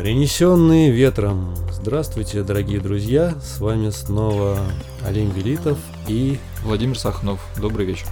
[0.00, 1.54] Принесенные ветром.
[1.70, 3.34] Здравствуйте, дорогие друзья.
[3.38, 4.58] С вами снова
[5.04, 5.78] Олень Велитов
[6.08, 7.38] и Владимир Сахнов.
[7.60, 8.06] Добрый вечер.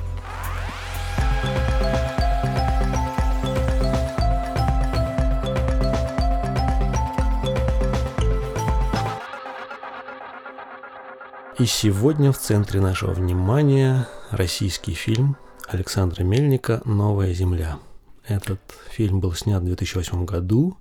[11.59, 17.79] И сегодня в центре нашего внимания российский фильм Александра Мельника «Новая земля».
[18.27, 20.77] Этот фильм был снят в 2008 году,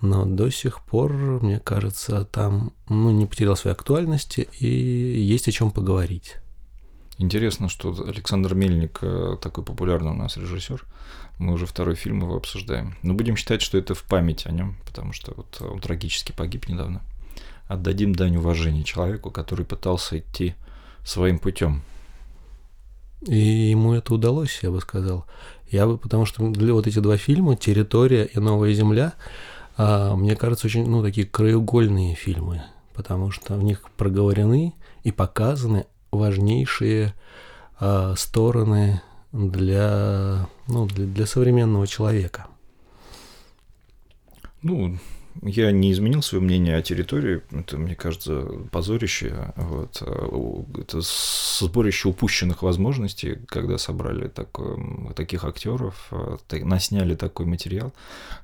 [0.00, 1.12] но до сих пор,
[1.42, 6.36] мне кажется, там ну, не потерял своей актуальности и есть о чем поговорить.
[7.18, 10.84] Интересно, что Александр Мельник э, такой популярный у нас режиссер.
[11.38, 12.96] Мы уже второй фильм его обсуждаем.
[13.02, 16.68] Но будем считать, что это в память о нем, потому что вот он трагически погиб
[16.68, 17.02] недавно
[17.68, 20.54] отдадим дань уважения человеку, который пытался идти
[21.04, 21.82] своим путем.
[23.26, 25.26] И ему это удалось, я бы сказал.
[25.70, 29.14] Я бы, потому что для вот эти два фильма «Территория» и «Новая земля»,
[29.78, 32.62] а, мне кажется, очень, ну, такие краеугольные фильмы,
[32.94, 37.14] потому что в них проговорены и показаны важнейшие
[37.78, 39.00] а, стороны
[39.32, 42.48] для, ну, для, для современного человека.
[44.62, 44.98] Ну,
[45.42, 47.42] я не изменил свое мнение о территории.
[47.50, 49.52] Это, мне кажется, позорище.
[49.56, 50.02] Вот.
[50.76, 54.76] Это сборище упущенных возможностей, когда собрали такой,
[55.14, 56.10] таких актеров,
[56.50, 57.92] насняли такой материал,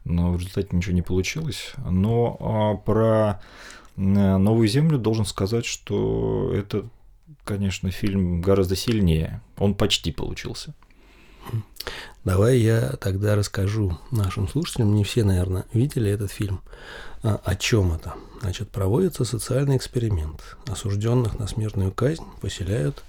[0.05, 1.73] но в результате ничего не получилось.
[1.89, 3.41] Но а, про
[3.97, 6.85] Новую Землю должен сказать, что это,
[7.45, 9.41] конечно, фильм гораздо сильнее.
[9.57, 10.75] Он почти получился.
[12.25, 16.63] Давай я тогда расскажу нашим слушателям, не все, наверное, видели этот фильм,
[17.23, 18.15] а, о чем это.
[18.41, 20.57] Значит, проводится социальный эксперимент.
[20.67, 23.03] Осужденных на смертную казнь поселяют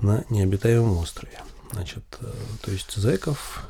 [0.00, 1.38] на необитаемом острове.
[1.72, 2.26] Значит, э,
[2.62, 3.68] то есть зэков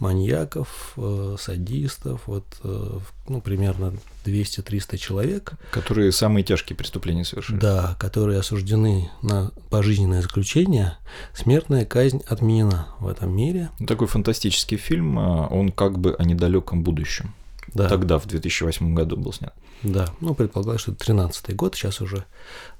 [0.00, 5.52] маньяков, э, садистов, вот, э, ну, примерно 200-300 человек.
[5.70, 7.58] Которые самые тяжкие преступления совершили.
[7.58, 10.96] Да, которые осуждены на пожизненное заключение.
[11.34, 13.70] Смертная казнь отменена в этом мире.
[13.86, 17.34] Такой фантастический фильм, а, он как бы о недалеком будущем.
[17.74, 17.88] Да.
[17.88, 19.54] Тогда, в 2008 году был снят.
[19.82, 22.24] Да, ну, предполагалось, что это 13 год, сейчас уже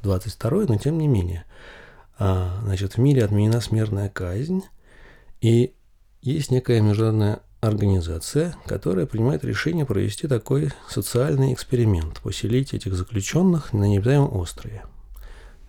[0.03, 1.45] 22 но тем не менее.
[2.19, 4.63] А, значит, в мире отменена смертная казнь,
[5.41, 5.73] и
[6.21, 13.85] есть некая международная организация, которая принимает решение провести такой социальный эксперимент, поселить этих заключенных на
[13.85, 14.85] необитаемом острове.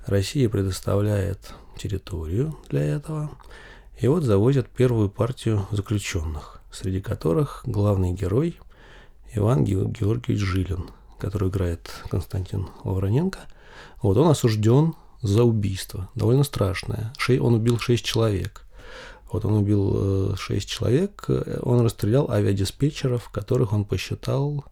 [0.05, 3.31] Россия предоставляет территорию для этого,
[3.99, 8.59] и вот завозят первую партию заключенных, среди которых главный герой
[9.33, 10.89] Иван Георгиевич Жилин,
[11.19, 13.39] который играет Константин Лавроненко.
[14.01, 17.13] Вот он осужден за убийство, довольно страшное.
[17.39, 18.65] Он убил шесть человек–
[19.31, 21.25] вот он убил э, шесть человек,
[21.61, 24.65] он расстрелял авиадиспетчеров, которых он посчитал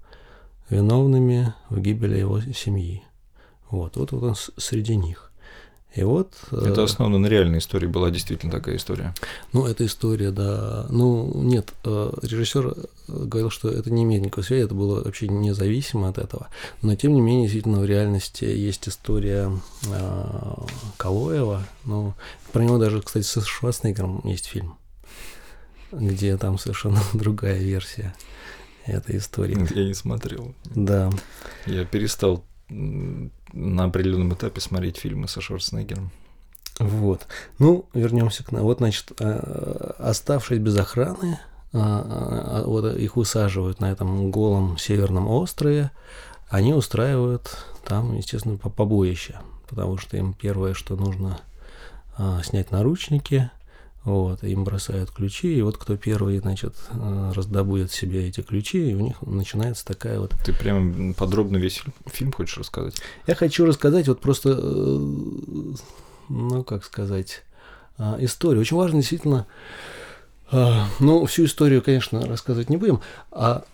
[0.69, 3.03] виновными в гибели его семьи.
[3.69, 5.26] Вот, вот, вот он среди них.
[5.95, 6.33] И вот...
[6.51, 9.15] Э, это основано на реальной истории была действительно такая история.
[9.51, 10.85] Ну, эта история, да.
[10.89, 12.75] Ну, нет, э, режиссер
[13.07, 16.49] говорил, что это не имеет никакой связи, это было вообще независимо от этого.
[16.81, 19.51] Но, тем не менее, действительно, в реальности есть история
[19.87, 20.53] э,
[20.97, 21.63] Калоева.
[21.85, 22.13] Ну,
[22.51, 24.77] про него даже, кстати, с Шварценеггером есть фильм,
[25.91, 28.13] где там совершенно другая версия
[28.85, 29.67] этой истории.
[29.73, 30.53] Я не смотрел.
[30.65, 31.09] Да.
[31.65, 32.43] Я перестал
[33.57, 36.11] на определенном этапе смотреть фильмы со Шварценеггером.
[36.79, 37.25] Вот.
[37.57, 38.63] Ну, вернемся к нам.
[38.63, 41.39] Вот, значит, э, оставшись без охраны,
[41.73, 45.91] э, э, вот их высаживают на этом голом северном острове,
[46.49, 51.39] они устраивают там, естественно, побоище, потому что им первое, что нужно
[52.43, 53.51] снять наручники,
[54.07, 58.95] вот, им бросают ключи, и вот кто первый, значит, э, раздобудет себе эти ключи, и
[58.95, 60.33] у них начинается такая вот...
[60.45, 63.01] Ты прям подробно весь фильм хочешь рассказать?
[63.27, 65.73] Я хочу рассказать вот просто, э,
[66.29, 67.43] ну, как сказать,
[67.97, 68.61] э, историю.
[68.61, 69.45] Очень важно действительно,
[70.49, 73.01] ну, всю историю, конечно, рассказывать не будем,
[73.31, 73.65] а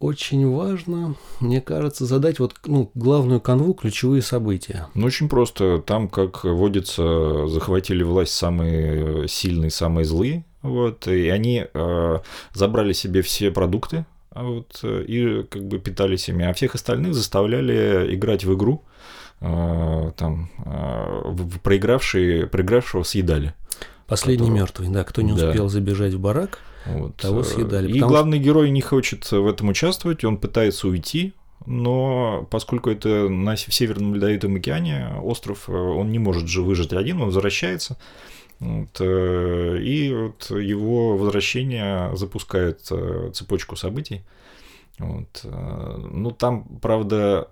[0.00, 4.88] очень важно, мне кажется, задать вот ну, главную канву, ключевые события.
[4.94, 5.78] Ну, очень просто.
[5.86, 10.44] Там, как водится, захватили власть самые сильные, самые злые.
[10.62, 12.18] Вот, и они э,
[12.52, 14.04] забрали себе все продукты
[14.34, 18.84] вот, и как бы питались ими, а всех остальных заставляли играть в игру,
[19.40, 23.54] э, там, э, проигравшие, проигравшего съедали.
[24.06, 24.60] Последний который...
[24.60, 25.68] мертвый, да, кто не успел да.
[25.68, 27.16] забежать в барак, вот.
[27.16, 27.92] Того съедали.
[27.92, 31.34] И главный герой не хочет в этом участвовать, он пытается уйти,
[31.66, 36.92] но поскольку это на, в Северном Ледовитом океане остров, э, он не может же выжить
[36.92, 37.98] один, он возвращается.
[38.60, 44.22] Вот, э, и вот его возвращение запускает э, цепочку событий.
[44.98, 45.44] Вот.
[45.44, 47.48] Ну, там, правда,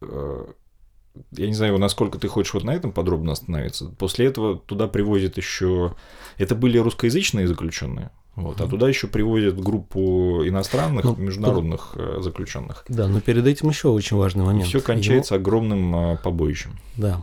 [0.00, 3.90] я не знаю, насколько ты хочешь вот на этом подробно остановиться.
[3.98, 5.96] После этого туда привозят еще...
[6.38, 8.10] Это были русскоязычные заключенные,
[8.42, 12.22] вот, а туда еще привозят группу иностранных, ну, международных то...
[12.22, 12.84] заключенных.
[12.88, 14.68] Да, но перед этим еще очень важный момент.
[14.68, 15.42] Все кончается Его...
[15.42, 16.78] огромным а, побоищем.
[16.96, 17.22] Да.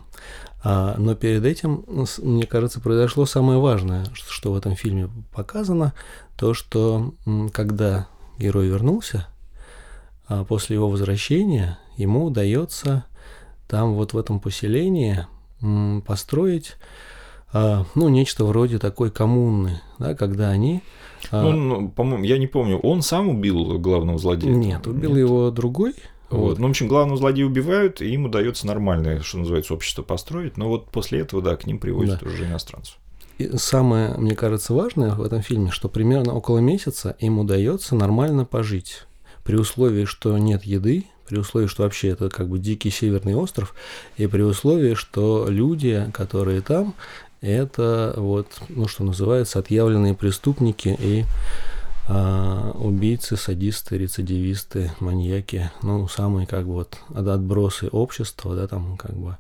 [0.64, 1.86] А, но перед этим,
[2.22, 5.94] мне кажется, произошло самое важное, что в этом фильме показано,
[6.38, 7.14] то, что
[7.54, 8.08] когда
[8.40, 9.28] герой вернулся,
[10.28, 13.06] а после его возвращения ему удается
[13.68, 15.26] там вот в этом поселении
[16.06, 16.76] построить
[17.96, 20.82] ну, нечто вроде такой коммуны, да, когда они...
[21.32, 24.54] А, ну, ну, по-моему, я не помню, он сам убил главного злодея?
[24.54, 25.20] Нет, убил Нет.
[25.20, 25.94] его другой.
[26.30, 26.40] Вот.
[26.40, 26.60] вот.
[26.60, 30.58] Ну, в общем, главного злодея убивают, и им удается нормальное, что называется, общество построить.
[30.58, 32.30] Но вот после этого, да, к ним привозят да.
[32.30, 32.98] уже иностранцев.
[33.38, 38.46] И самое, мне кажется, важное в этом фильме, что примерно около месяца им удается нормально
[38.46, 39.04] пожить.
[39.44, 43.76] При условии, что нет еды, при условии, что вообще это как бы дикий северный остров,
[44.18, 46.94] и при условии, что люди, которые там,
[47.46, 51.26] это вот, ну, что называется, отъявленные преступники и
[52.08, 59.16] а, убийцы, садисты, рецидивисты, маньяки, ну, самые как бы вот отбросы общества, да, там как
[59.16, 59.38] бы,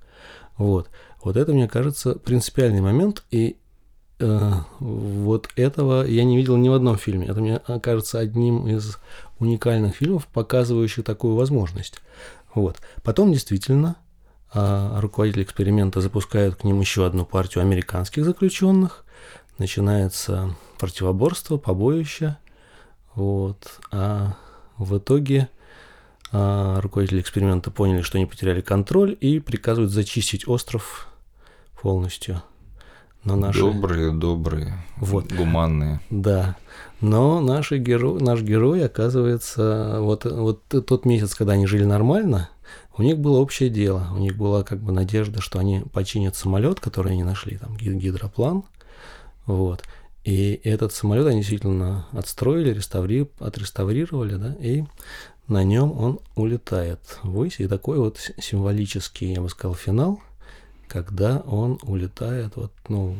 [0.57, 0.89] вот.
[1.23, 3.57] Вот это, мне кажется, принципиальный момент, и
[4.19, 7.25] э, вот этого я не видел ни в одном фильме.
[7.25, 8.97] Это, мне кажется, одним из
[9.39, 11.99] уникальных фильмов, показывающих такую возможность.
[12.53, 12.77] Вот.
[13.03, 14.04] Потом действительно а
[14.55, 19.05] руководитель эксперимента запускает к ним еще одну партию американских заключенных.
[19.57, 22.37] Начинается противоборство, побоище.
[23.15, 23.79] Вот.
[23.91, 24.33] А
[24.77, 25.49] в итоге
[26.31, 31.07] а, руководители эксперимента поняли, что они потеряли контроль и приказывают зачистить остров
[31.81, 32.41] полностью.
[33.23, 33.59] Но наши...
[33.59, 35.31] Добрые, добрые, вот.
[35.31, 35.99] гуманные.
[36.09, 36.55] Да.
[37.01, 38.19] Но наши геро...
[38.19, 42.49] наш герой, оказывается, вот, вот тот месяц, когда они жили нормально,
[42.97, 46.79] у них было общее дело, у них была как бы надежда, что они починят самолет,
[46.79, 48.63] который они нашли, там гидроплан,
[49.45, 49.83] вот.
[50.23, 53.29] И этот самолет они действительно отстроили, реставри...
[53.39, 54.83] отреставрировали, да, и
[55.47, 57.59] на нем он улетает ввысь.
[57.59, 60.19] И такой вот символический, я бы сказал, финал–
[60.87, 63.15] когда он улетает вот, ну...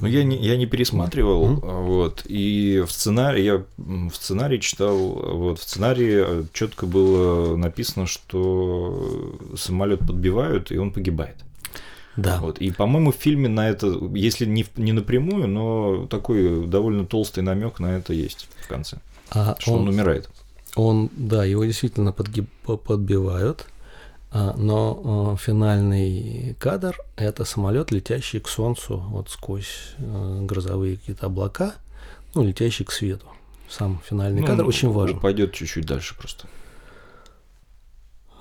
[0.00, 1.84] Ну, я не, я не пересматривал, mm-hmm.
[1.84, 9.36] вот, и в сценарии, я в сценарии читал, вот, в сценарии четко было написано, что
[9.56, 11.36] самолет подбивают, и он погибает.
[12.16, 12.40] Да.
[12.40, 12.58] Вот.
[12.58, 17.78] И, по-моему, в фильме на это, если не, не напрямую, но такой довольно толстый намек
[17.80, 18.98] на это есть в конце.
[19.30, 20.28] А что он, он умирает.
[20.74, 23.66] Он, да, его действительно подгиб, подбивают.
[24.34, 31.26] А, но а, финальный кадр– это самолет, летящий к Солнцу вот сквозь э, грозовые какие-то
[31.26, 31.74] облака,
[32.34, 33.26] ну, летящий к свету.
[33.68, 35.20] Сам финальный ну, кадр очень важен.
[35.20, 36.48] Пойдет чуть-чуть дальше просто.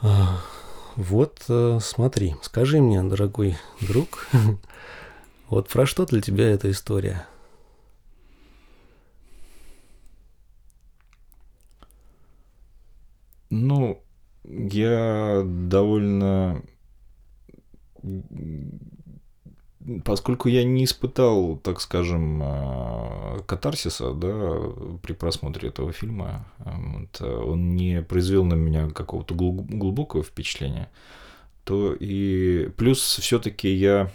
[0.01, 0.39] А,
[0.95, 4.29] вот э, смотри, скажи мне, дорогой друг,
[5.49, 7.27] вот про что для тебя эта история?
[13.49, 14.01] Ну,
[14.51, 16.61] я довольно...
[20.05, 24.57] Поскольку я не испытал, так скажем, а, катарсиса да,
[25.01, 30.91] при просмотре этого фильма, вот, он не произвел на меня какого-то глубокого впечатления,
[31.63, 34.11] то и плюс все-таки я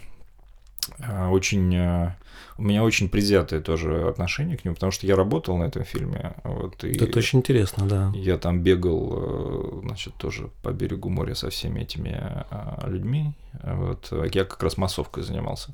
[0.99, 2.17] а, очень а,
[2.57, 6.33] у меня очень предвзятое тоже отношение к нему, потому что я работал на этом фильме.
[6.43, 8.11] Вот, и Это очень интересно, да.
[8.15, 13.33] Я там бегал, э, значит, тоже по берегу моря со всеми этими а, людьми.
[13.63, 15.73] Вот, я как раз массовкой занимался.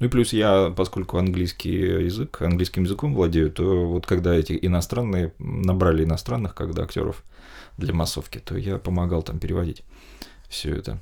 [0.00, 5.32] Ну и плюс я, поскольку английский язык, английским языком владею, то вот когда эти иностранные,
[5.38, 7.22] набрали иностранных, когда актеров
[7.76, 9.82] для массовки, то я помогал там переводить
[10.48, 10.98] все это.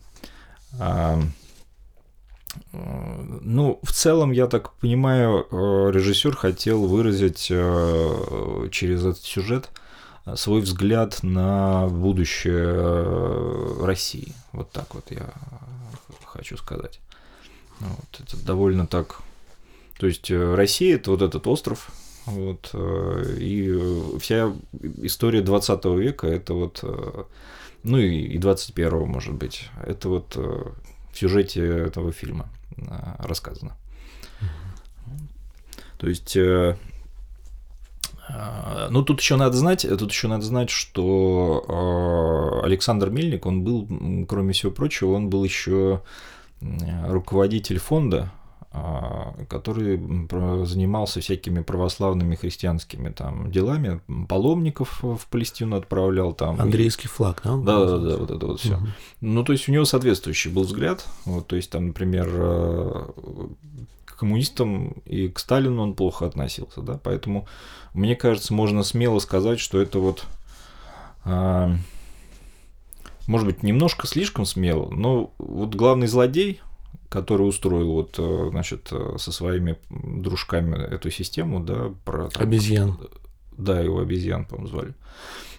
[2.73, 9.71] Ну, в целом, я так понимаю, э, режиссер хотел выразить э, через этот сюжет
[10.27, 14.33] э, свой взгляд на будущее России.
[14.53, 15.33] Вот так вот я
[16.25, 17.01] хочу сказать.
[17.81, 19.21] Вот, это довольно так.
[19.99, 21.91] То есть Россия это вот этот остров,
[22.27, 24.53] вот, и вся
[25.03, 26.85] история 20 века это вот,
[27.83, 30.37] ну и 21 может быть, это вот
[31.19, 32.49] в сюжете этого фильма
[32.89, 33.77] а, рассказано.
[35.99, 36.77] То есть, э,
[38.29, 41.65] а, ну тут еще надо знать, тут еще надо знать, что
[42.63, 43.89] а, Александр Мельник, он был,
[44.29, 46.03] кроме всего прочего, он был еще
[46.61, 48.31] руководитель фонда
[48.71, 49.99] который
[50.67, 56.61] занимался всякими православными христианскими там делами, паломников в Палестину отправлял там.
[56.61, 57.57] Андрейский флаг, да?
[57.57, 58.77] Да, да, да, вот это вот все.
[58.77, 58.87] Угу.
[59.23, 61.07] Ну, то есть у него соответствующий был взгляд.
[61.25, 63.07] Вот, то есть там, например, э,
[64.05, 67.49] к коммунистам и к Сталину он плохо относился, да, поэтому
[67.95, 70.27] мне кажется, можно смело сказать, что это вот
[71.25, 71.75] а,
[73.27, 76.61] может быть, немножко слишком смело, но вот главный злодей,
[77.09, 82.29] который устроил вот, э, значит, э, со своими дружками эту систему, да, про...
[82.29, 82.99] Там, обезьян.
[83.57, 84.95] Да, его обезьян, по-моему, звали.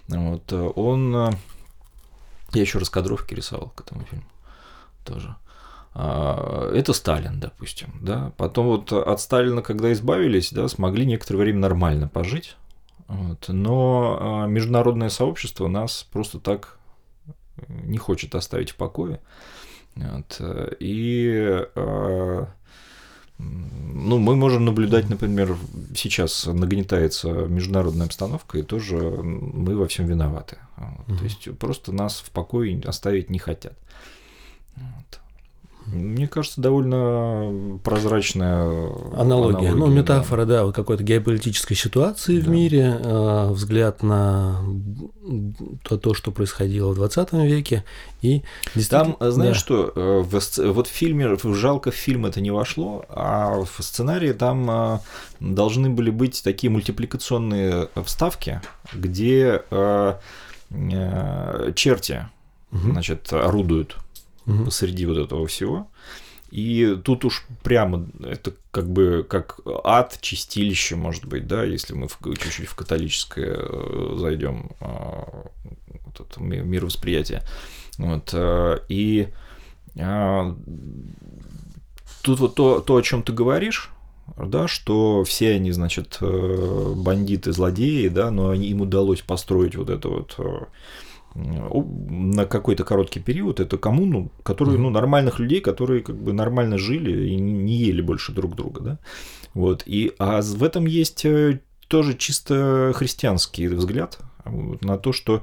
[0.08, 1.34] Вот, э, он...
[2.52, 4.24] Я еще раскадровки рисовал к этому фильму
[5.04, 5.36] тоже.
[5.92, 8.32] А, это Сталин, допустим, да.
[8.36, 12.56] Потом вот от Сталина, когда избавились, да, смогли некоторое время нормально пожить.
[13.08, 13.46] Вот.
[13.48, 16.78] Но а, международное сообщество нас просто так
[17.68, 19.20] не хочет оставить в покое.
[19.96, 20.40] Вот.
[20.80, 22.48] И а,
[23.38, 25.56] ну, мы можем наблюдать, например,
[25.94, 30.58] сейчас нагнетается международная обстановка, и тоже мы во всем виноваты.
[30.76, 31.18] Вот.
[31.18, 33.74] То есть просто нас в покое оставить не хотят.
[34.76, 35.20] Вот.
[35.92, 38.64] Мне кажется, довольно прозрачная
[39.14, 39.70] аналогия.
[39.70, 42.46] аналогия ну, метафора, да, да вот какой-то геополитической ситуации да.
[42.46, 44.62] в мире, э, взгляд на
[45.82, 47.84] то, то, что происходило в 20 веке.
[48.22, 48.42] И
[48.88, 49.60] Там, знаешь да.
[49.60, 54.32] что, э, в, вот в фильме, жалко, в фильм это не вошло, а в сценарии
[54.32, 54.98] там э,
[55.40, 58.60] должны были быть такие мультипликационные вставки,
[58.92, 60.14] где э,
[60.70, 62.28] э, черти,
[62.70, 62.92] угу.
[62.92, 63.96] значит, орудуют
[64.46, 64.64] угу.
[64.64, 65.88] посреди вот этого всего.
[66.50, 72.08] И тут уж прямо это как бы как ад, чистилище, может быть, да, если мы
[72.08, 75.48] чуть-чуть в католическое э, зайдем а,
[76.06, 77.42] вот это мировосприятие.
[77.98, 79.28] Вот, э, и
[79.96, 80.56] а,
[82.22, 83.90] тут вот то, то, о чем ты говоришь,
[84.36, 90.08] да, что все они, значит, э, бандиты, злодеи, да, но им удалось построить вот это
[90.08, 90.36] вот
[91.34, 97.28] на какой-то короткий период это коммуну, которые, ну, нормальных людей, которые как бы нормально жили
[97.28, 98.98] и не ели больше друг друга, да,
[99.54, 105.42] вот, и, а в этом есть э, тоже чисто христианский взгляд на то, что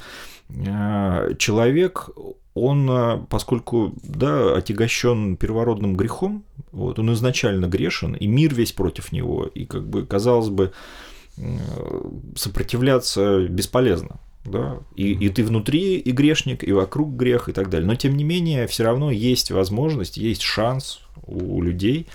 [0.50, 2.10] э, человек,
[2.54, 9.12] он, э, поскольку, да, отягощен первородным грехом, вот, он изначально грешен, и мир весь против
[9.12, 10.74] него, и, как бы, казалось бы,
[12.36, 17.88] сопротивляться бесполезно да, и, и ты внутри и грешник, и вокруг грех и так далее.
[17.88, 22.08] Но тем не менее, все равно есть возможность, есть шанс у людей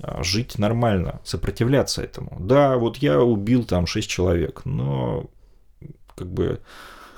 [0.00, 2.36] а, жить нормально, сопротивляться этому.
[2.40, 5.30] Да, вот я убил там 6 человек, но
[6.14, 6.60] как бы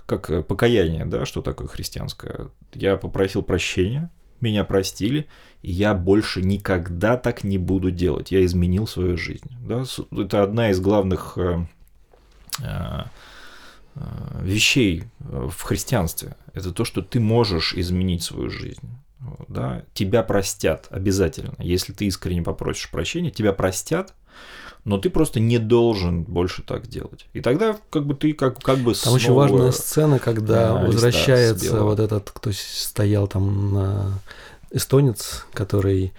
[0.07, 2.49] как покаяние, да, что такое христианское.
[2.75, 4.11] Я попросил прощения,
[4.41, 5.27] меня простили,
[5.63, 8.33] и я больше никогда так не буду делать.
[8.33, 9.51] Я изменил свою жизнь.
[9.61, 9.85] Да?
[10.11, 11.65] Это одна из главных э,
[12.61, 13.05] э, Э,
[14.41, 16.37] вещей э, в христианстве.
[16.55, 18.89] Это то, что ты можешь изменить свою жизнь.
[19.49, 19.83] Да?
[19.95, 21.55] Тебя простят обязательно.
[21.59, 24.15] Если ты искренне попросишь прощения, тебя простят,
[24.85, 27.27] но ты просто не должен больше так делать.
[27.33, 31.85] И тогда как бы ты как, как бы Там очень важная сцена, когда а, возвращается
[31.85, 34.19] вот этот, кто стоял там на
[34.73, 36.13] эстонец, который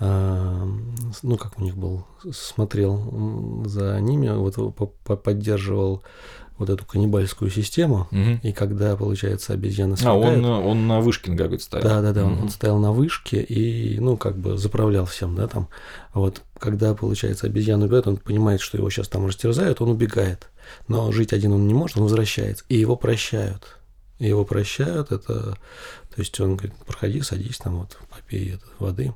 [0.00, 4.56] ну, как у них был, смотрел за ними, вот
[5.22, 6.02] поддерживал
[6.60, 8.38] вот эту каннибальскую систему, угу.
[8.42, 10.44] и когда, получается, обезьяна сверкает...
[10.44, 11.88] А, он, он на вышке, говорит, стоял.
[11.88, 12.32] Да-да-да, угу.
[12.34, 15.68] он, он стоял на вышке и, ну, как бы заправлял всем, да, там.
[16.12, 20.50] Вот, когда, получается, обезьяна убивает, он понимает, что его сейчас там растерзают, он убегает.
[20.86, 23.78] Но жить один он не может, он возвращается, и его прощают.
[24.18, 25.56] Его прощают, это...
[26.14, 29.14] То есть он говорит, проходи, садись там, вот, попей это, воды.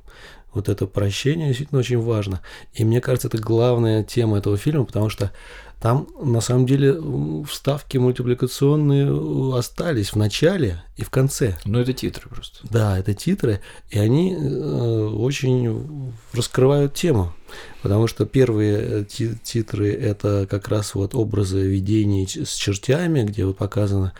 [0.51, 2.41] Вот это прощение действительно очень важно.
[2.73, 5.31] И мне кажется, это главная тема этого фильма, потому что
[5.79, 6.99] там, на самом деле,
[7.47, 11.57] вставки мультипликационные э, остались в начале и в конце.
[11.65, 12.59] Ну, это титры просто.
[12.69, 17.33] Да, это титры, и они э, очень раскрывают тему.
[17.81, 19.05] Потому что первые э,
[19.43, 24.13] титры– это как раз вот образы видений с чертями, где вот показано…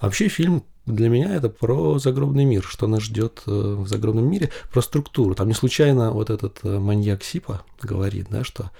[0.00, 4.82] Вообще фильм для меня это про загробный мир, что нас ждет в загробном мире, про
[4.82, 5.34] структуру.
[5.34, 8.70] Там не случайно вот этот маньяк Сипа говорит, да, что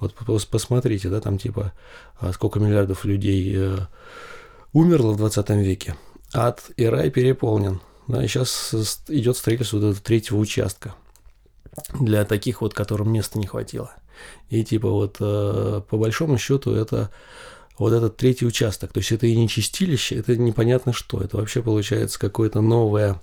[0.00, 0.14] вот
[0.50, 1.72] посмотрите, да, там типа
[2.22, 3.78] а сколько миллиардов людей э,
[4.72, 5.96] умерло в 20 веке.
[6.32, 7.80] Ад и рай переполнен.
[8.06, 8.74] Да, и сейчас
[9.08, 10.94] идет строительство вот этого третьего участка
[11.98, 13.92] для таких вот, которым места не хватило.
[14.50, 17.10] И типа вот э, по большому счету это
[17.78, 18.92] вот этот третий участок.
[18.92, 21.20] То есть это и не чистилище, это непонятно что.
[21.20, 23.20] Это вообще получается какое-то новое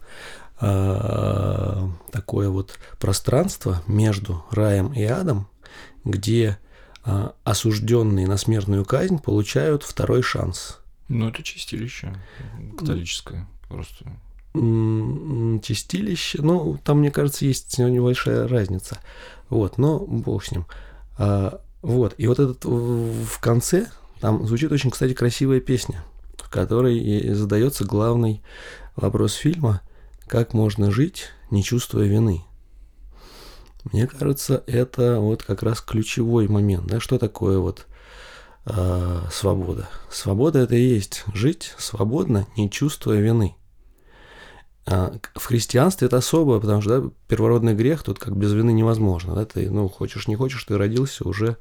[0.61, 5.47] а, такое вот пространство между раем и адом,
[6.03, 6.57] где
[7.03, 10.79] а, осужденные на смертную казнь получают второй шанс.
[11.07, 12.13] Ну, это чистилище
[12.77, 14.05] католическое просто.
[14.53, 18.97] Чистилище, ну, там, мне кажется, есть небольшая разница.
[19.49, 20.65] Вот, но бог с ним.
[21.17, 23.87] А, вот, и вот этот в конце,
[24.19, 26.03] там звучит очень, кстати, красивая песня,
[26.37, 28.41] в которой задается главный
[28.95, 29.81] вопрос фильма,
[30.27, 32.43] как можно жить, не чувствуя вины.
[33.85, 36.85] Мне кажется, это вот как раз ключевой момент.
[36.87, 36.99] Да?
[36.99, 37.87] Что такое вот
[38.65, 39.89] э, свобода?
[40.11, 43.55] Свобода это и есть жить свободно, не чувствуя вины.
[44.91, 49.35] А в христианстве это особое, потому что да, первородный грех тут как без вины невозможно.
[49.35, 49.45] Да?
[49.45, 51.57] Ты, ну, хочешь, не хочешь, ты родился уже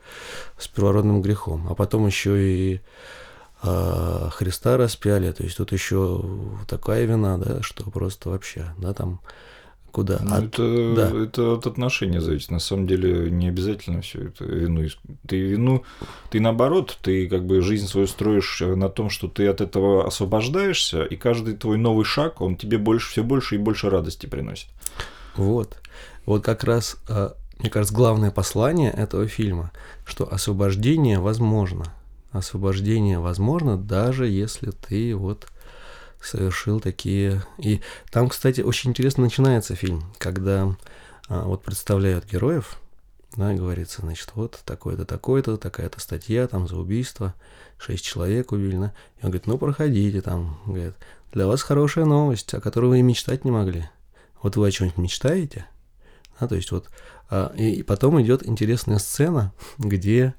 [0.58, 1.66] с первородным грехом.
[1.68, 2.80] А потом еще и
[3.60, 6.24] а Христа распяли, то есть тут еще
[6.68, 9.20] такая вина, да, что просто вообще, да, там
[9.92, 10.18] куда.
[10.22, 11.24] Ну, от, это, да.
[11.24, 12.50] это от отношения зависит.
[12.50, 14.86] На самом деле не обязательно все это вину.
[15.26, 15.84] Ты вину,
[16.30, 21.04] ты наоборот, ты как бы жизнь свою строишь на том, что ты от этого освобождаешься,
[21.04, 24.68] и каждый твой новый шаг, он тебе больше, все больше и больше радости приносит.
[25.36, 25.76] Вот.
[26.26, 29.72] Вот как раз, а, мне кажется, главное послание этого фильма,
[30.04, 31.84] что освобождение возможно
[32.30, 35.46] освобождение возможно, даже если ты вот
[36.20, 37.42] совершил такие...
[37.58, 40.76] И там, кстати, очень интересно начинается фильм, когда
[41.28, 42.78] а, вот представляют героев,
[43.36, 47.34] да, говорится, значит, вот такое-то, такое-то, такая-то статья там за убийство,
[47.78, 48.92] шесть человек убили, да?
[49.20, 50.94] И он говорит, ну, проходите там, говорит,
[51.32, 53.88] для вас хорошая новость, о которой вы и мечтать не могли.
[54.42, 55.66] Вот вы о чем-нибудь мечтаете?
[56.40, 56.88] Да, то есть вот,
[57.30, 60.34] а, и, и потом идет интересная сцена, где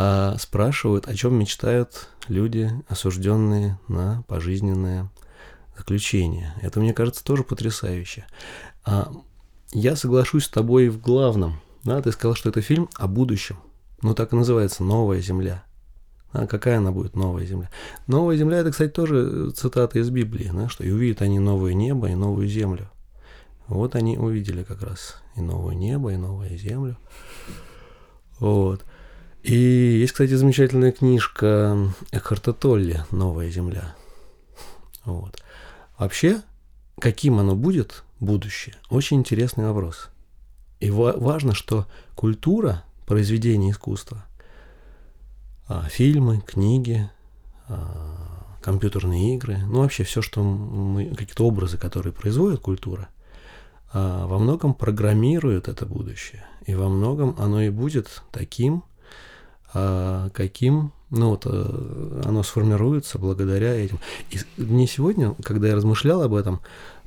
[0.00, 5.10] а спрашивают, о чем мечтают люди, осужденные на пожизненное
[5.76, 6.54] заключение.
[6.62, 8.24] Это, мне кажется, тоже потрясающе.
[8.84, 9.10] А
[9.72, 11.60] я соглашусь с тобой в главном.
[11.82, 13.56] Да, ты сказал, что это фильм о будущем.
[14.00, 15.64] Ну, так и называется «Новая земля».
[16.30, 17.68] А какая она будет новая земля?
[18.06, 22.08] Новая земля это, кстати, тоже цитата из Библии, да, что и увидят они новое небо
[22.08, 22.88] и новую землю.
[23.66, 26.96] Вот они увидели как раз и новое небо, и новую землю.
[28.38, 28.84] Вот.
[29.48, 29.56] И
[30.00, 31.74] есть, кстати, замечательная книжка
[32.12, 33.94] Экхарта Толли «Новая земля».
[35.06, 35.42] Вот.
[35.96, 36.42] Вообще,
[37.00, 40.10] каким оно будет, будущее, очень интересный вопрос.
[40.80, 44.26] И важно, что культура, произведение искусства,
[45.66, 47.08] а, фильмы, книги,
[47.68, 53.08] а, компьютерные игры, ну вообще все, что мы, какие-то образы, которые производит культура,
[53.94, 56.44] а, во многом программируют это будущее.
[56.66, 58.84] И во многом оно и будет таким,
[59.74, 63.98] а каким ну вот э, оно сформируется благодаря этим.
[64.30, 66.60] И мне сегодня, когда я размышлял об этом,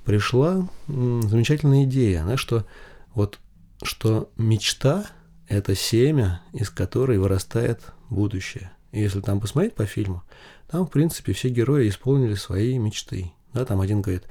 [0.06, 2.65] пришла замечательная идея, да, что
[3.13, 3.39] вот
[3.84, 5.06] что мечта–
[5.47, 8.71] это семя, из которой вырастает будущее.
[8.91, 10.24] И если там посмотреть по фильму,
[10.69, 13.34] там, в принципе, все герои исполнили свои мечты.
[13.54, 14.24] Да, там один говорит,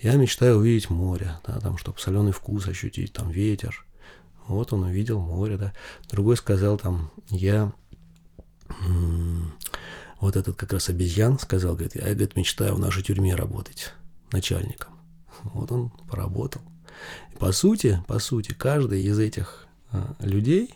[0.00, 3.84] я мечтаю увидеть море, да, там, чтобы соленый вкус ощутить, там ветер,
[4.46, 5.72] вот он увидел море, да.
[6.10, 7.72] Другой сказал там, я
[10.20, 13.92] вот этот как раз обезьян сказал, говорит, я, говорит, мечтаю в нашей тюрьме работать
[14.32, 14.94] начальником.
[15.42, 16.62] Вот он поработал.
[17.32, 20.74] И по сути, по сути, каждый из этих а, людей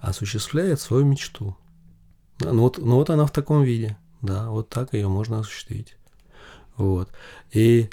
[0.00, 1.56] осуществляет свою мечту.
[2.38, 3.96] Да, ну, вот, ну вот она в таком виде.
[4.20, 5.96] Да, вот так ее можно осуществить.
[6.76, 7.10] Вот.
[7.52, 7.88] И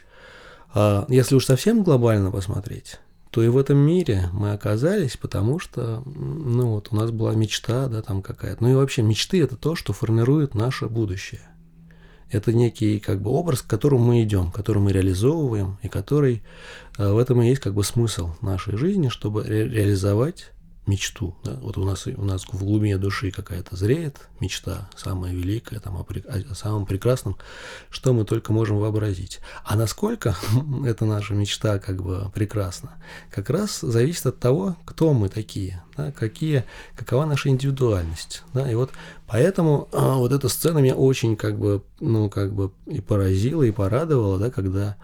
[0.73, 2.99] а, если уж совсем глобально посмотреть,
[3.32, 7.88] то и в этом мире мы оказались, потому что, ну вот, у нас была мечта,
[7.88, 8.63] да, там какая-то.
[8.63, 11.42] Ну и вообще мечты– это то, что формирует наше будущее.
[12.32, 16.44] Это некий как бы образ, к которому мы идем, который мы реализовываем, и который
[16.98, 20.52] э, в этом и есть как бы смысл нашей жизни, чтобы ре- реализовать
[20.89, 21.36] мечту.
[21.43, 21.54] Да?
[21.62, 26.06] Вот у нас, у нас в глубине души какая-то зреет мечта, самая великая, там, о,
[26.06, 27.38] о самом прекрасном,
[27.89, 29.39] что мы только можем вообразить.
[29.63, 30.36] А насколько
[30.86, 32.93] эта наша мечта как бы прекрасна,
[33.32, 36.12] как раз зависит от того, кто мы такие, да?
[36.12, 38.43] какие, какова наша индивидуальность.
[38.54, 38.69] Да?
[38.69, 38.91] И вот
[39.28, 43.71] поэтому а, вот эта сцена меня очень как бы, ну, как бы и поразила, и
[43.71, 44.97] порадовала, да, когда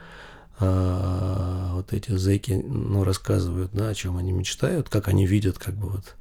[0.59, 5.75] а, вот эти зэки ну, рассказывают, да, о чем они мечтают, как они видят как
[5.75, 6.15] бы вот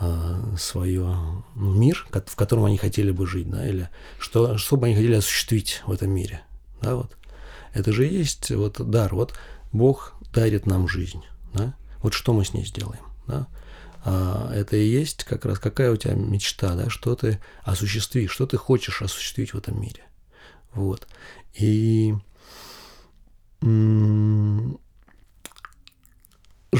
[0.00, 3.88] а, свое ну, мир, в котором они хотели бы жить, да, или
[4.18, 6.42] что, что бы они хотели осуществить в этом мире,
[6.80, 7.16] да, вот.
[7.72, 9.34] Это же есть вот дар, вот
[9.72, 13.46] Бог дарит нам жизнь, да, вот что мы с ней сделаем, да,
[14.04, 18.46] а, это и есть как раз какая у тебя мечта, да, что ты осуществишь, что
[18.46, 20.02] ты хочешь осуществить в этом мире,
[20.74, 21.06] вот,
[21.54, 22.14] и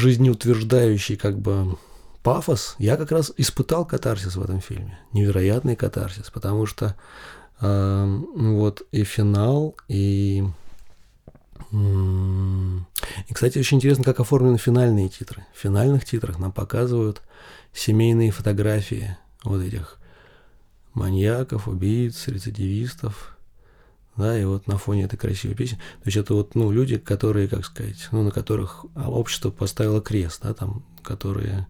[0.09, 1.77] жизнеутверждающий как бы
[2.23, 4.99] пафос, я как раз испытал катарсис в этом фильме.
[5.13, 6.97] Невероятный катарсис, потому что
[7.61, 10.45] э, вот и финал, и...
[11.71, 15.45] И, кстати, очень интересно, как оформлены финальные титры.
[15.55, 17.21] В финальных титрах нам показывают
[17.75, 19.99] семейные фотографии вот этих
[20.95, 23.37] маньяков, убийц, рецидивистов,
[24.19, 27.49] да, и вот на фоне этой красивой песни, то есть это вот, ну, люди, которые,
[27.49, 31.67] как сказать, ну, на которых общество поставило крест, да, там, которые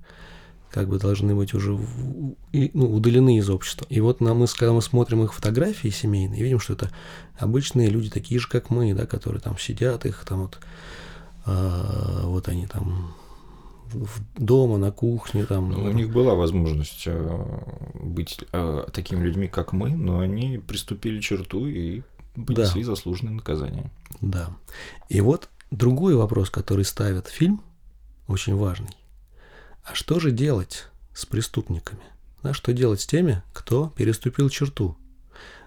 [0.71, 3.87] как бы должны быть уже ну, удалены из общества.
[3.89, 6.91] И вот нам, когда мы смотрим их фотографии семейные, видим, что это
[7.39, 10.59] обычные люди, такие же, как мы, да, которые там сидят, их там вот,
[11.47, 13.15] а, вот они там
[14.37, 15.45] дома, на кухне.
[15.45, 15.71] Там.
[15.71, 17.49] Ну, у них была возможность э,
[17.95, 22.03] быть э, такими людьми, как мы, но они приступили черту и
[22.47, 22.91] понесли да.
[22.91, 23.91] заслуженное наказание.
[24.21, 24.51] Да.
[25.09, 27.63] И вот другой вопрос, который ставит фильм,
[28.27, 28.97] очень важный.
[29.85, 32.03] А что же делать с преступниками?
[32.43, 34.97] Да, что делать с теми, кто переступил черту?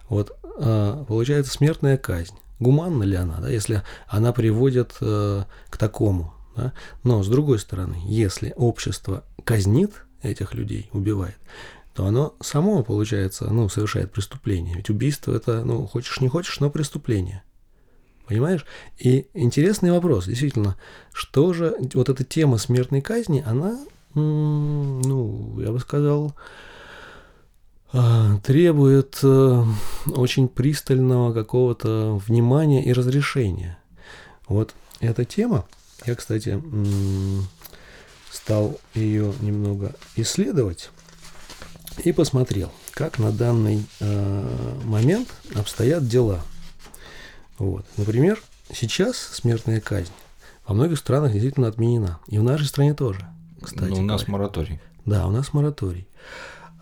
[0.09, 2.35] Вот э, получается смертная казнь.
[2.59, 6.33] Гуманна ли она, да, если она приводит э, к такому?
[6.55, 6.73] Да?
[7.03, 11.37] Но с другой стороны, если общество казнит этих людей, убивает,
[11.93, 14.75] то оно само, получается, ну, совершает преступление.
[14.75, 17.43] Ведь убийство это, ну, хочешь не хочешь, но преступление.
[18.27, 18.65] Понимаешь?
[18.97, 20.77] И интересный вопрос, действительно,
[21.11, 23.77] что же, вот эта тема смертной казни, она
[24.13, 26.33] ну, я бы сказал,
[27.93, 29.63] а, требует э,
[30.07, 33.77] очень пристального какого-то внимания и разрешения.
[34.47, 35.65] Вот эта тема,
[36.05, 36.61] я, кстати,
[38.29, 40.89] стал ее немного исследовать
[42.03, 46.41] и посмотрел, как на данный э, момент обстоят дела.
[47.57, 47.85] Вот.
[47.97, 48.41] Например,
[48.73, 50.11] сейчас смертная казнь
[50.65, 52.19] во многих странах действительно отменена.
[52.27, 53.27] И в нашей стране тоже
[53.61, 53.89] кстати.
[53.89, 54.31] Но ну, у нас говоря.
[54.43, 54.81] мораторий.
[55.05, 56.07] Да, у нас мораторий.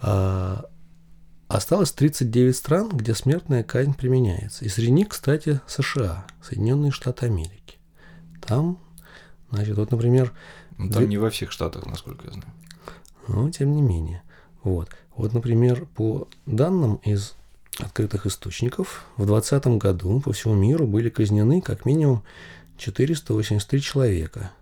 [0.01, 0.65] А,
[1.47, 4.65] осталось 39 стран, где смертная казнь применяется.
[4.65, 7.77] И среди них, кстати, США, Соединенные Штаты Америки.
[8.45, 8.79] Там,
[9.51, 10.33] значит, вот, например...
[10.77, 11.07] Ну, там две...
[11.07, 12.53] не во всех штатах, насколько я знаю.
[13.27, 14.23] Но, тем не менее.
[14.63, 14.89] Вот.
[15.19, 17.35] Вот, например, по данным из
[17.77, 22.23] открытых источников, в 2020 году по всему миру были казнены как минимум
[22.77, 24.51] 483 человека–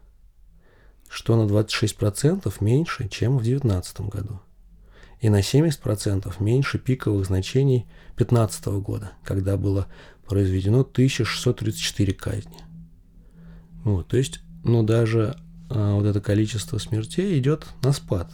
[1.09, 4.41] что на 26% меньше, чем в 2019 году,
[5.19, 9.87] и на 70% меньше пиковых значений 2015 года, когда было
[10.27, 12.57] произведено 1634 казни.
[13.83, 15.37] Вот, то есть, ну, даже
[15.69, 18.29] а, вот это количество смертей идет на спад.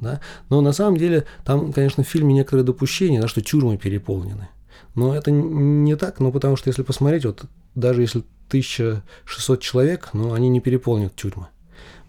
[0.00, 0.20] Да?
[0.50, 4.48] Но на самом деле там, конечно, в фильме некоторые допущения, да, что тюрьмы переполнены.
[4.94, 10.32] Но это не так, ну, потому что если посмотреть, вот даже если 1600 человек, ну,
[10.32, 11.48] они не переполнят тюрьмы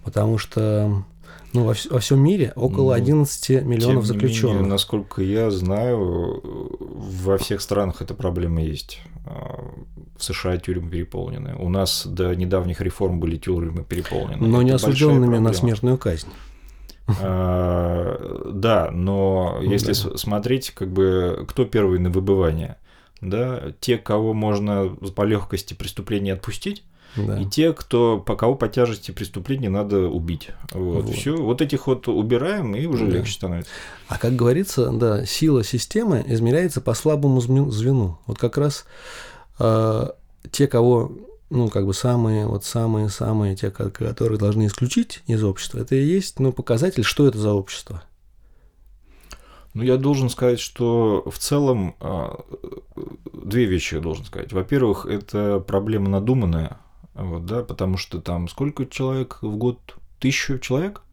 [0.08, 1.04] потому что
[1.52, 4.56] ну, во, во всем мире около 11 ну, миллионов Тем заключенных.
[4.56, 6.41] Менее, насколько я знаю,
[6.80, 9.02] во всех странах эта проблема есть.
[10.17, 11.56] В США тюрьмы переполнены.
[11.60, 14.47] У нас до недавних реформ были тюрьмы переполнены.
[14.47, 16.30] Но Это не осужденными на смертную казнь.
[17.08, 22.78] А, да, но ну если смотреть, как бы кто первый на выбывание,
[23.22, 26.84] да, те, кого можно по легкости преступления отпустить,
[27.15, 27.39] да.
[27.39, 30.50] И те, кто, по кого по тяжести преступлений надо убить.
[30.72, 31.06] Вот.
[31.06, 31.15] Вот.
[31.15, 33.13] Все, вот этих вот убираем, и уже да.
[33.13, 33.72] легче становится.
[34.08, 38.20] А как говорится, да, сила системы измеряется по слабому звену.
[38.28, 38.86] Вот как раз
[39.58, 40.10] э,
[40.52, 41.12] те, кого
[41.50, 46.40] ну, как бы самые, вот самые-самые, те, которые должны исключить из общества, это и есть,
[46.40, 48.04] ну, показатель, что это за общество.
[49.74, 52.44] Ну, я должен сказать, что в целом а,
[53.32, 54.52] две вещи я должен сказать.
[54.52, 56.78] Во-первых, это проблема надуманная,
[57.14, 59.80] вот, да, потому что там сколько человек в год?
[60.20, 61.04] Тысячу человек?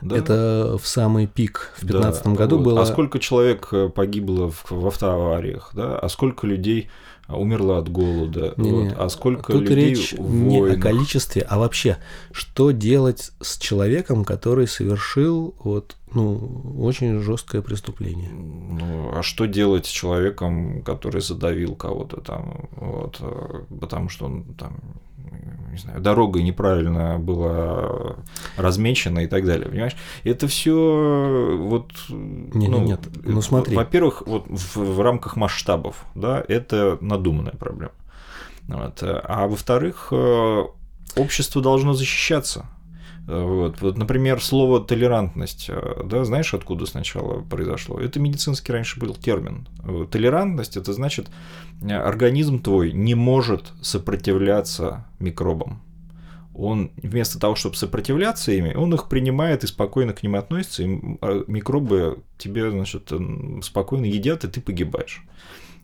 [0.00, 0.16] Да?
[0.16, 2.64] Это в самый пик в 2015 да, году вот.
[2.64, 2.82] было.
[2.82, 5.98] А сколько человек э, погибло в, в автоавариях, да?
[5.98, 6.90] А сколько людей
[7.36, 8.54] умерло от голода?
[8.56, 8.94] Не, вот.
[8.98, 11.98] А сколько Тут людей речь не о количестве, а вообще,
[12.32, 18.30] что делать с человеком, который совершил вот ну, очень жесткое преступление.
[18.30, 24.44] Ну, а что делать с человеком, который задавил кого-то там, вот, э, потому что он
[24.54, 24.80] там
[25.70, 28.16] не знаю, дорога неправильно была
[28.56, 29.96] размечена и так далее, понимаешь?
[30.24, 31.92] Это все вот...
[32.08, 33.76] Не, ну, нет, ну смотри.
[33.76, 37.92] Во-первых, вот в, в рамках масштабов, да, это надуманная проблема.
[38.68, 39.02] Вот.
[39.02, 40.64] А во-вторых, э,
[41.16, 42.66] общество должно защищаться.
[43.30, 43.80] Вот.
[43.80, 48.00] вот, например, слово толерантность, э, да, знаешь, откуда сначала произошло?
[48.00, 49.68] Это медицинский раньше был термин.
[50.10, 51.28] Толерантность это значит,
[51.80, 55.80] э, организм твой не может сопротивляться микробам.
[56.54, 60.98] он вместо того, чтобы сопротивляться ими, он их принимает и спокойно к ним относится, и
[61.20, 63.12] а, микробы тебе, значит,
[63.62, 65.22] спокойно едят, и ты погибаешь.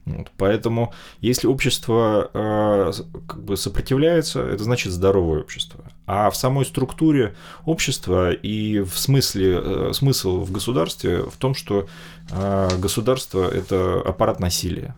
[0.06, 2.92] Вот, поэтому, если общество э,
[3.26, 5.84] как бы сопротивляется, это значит здоровое общество.
[6.06, 11.88] А в самой структуре общества и в смысле э, смысл в государстве в том, что
[12.30, 14.94] э, государство это аппарат насилия.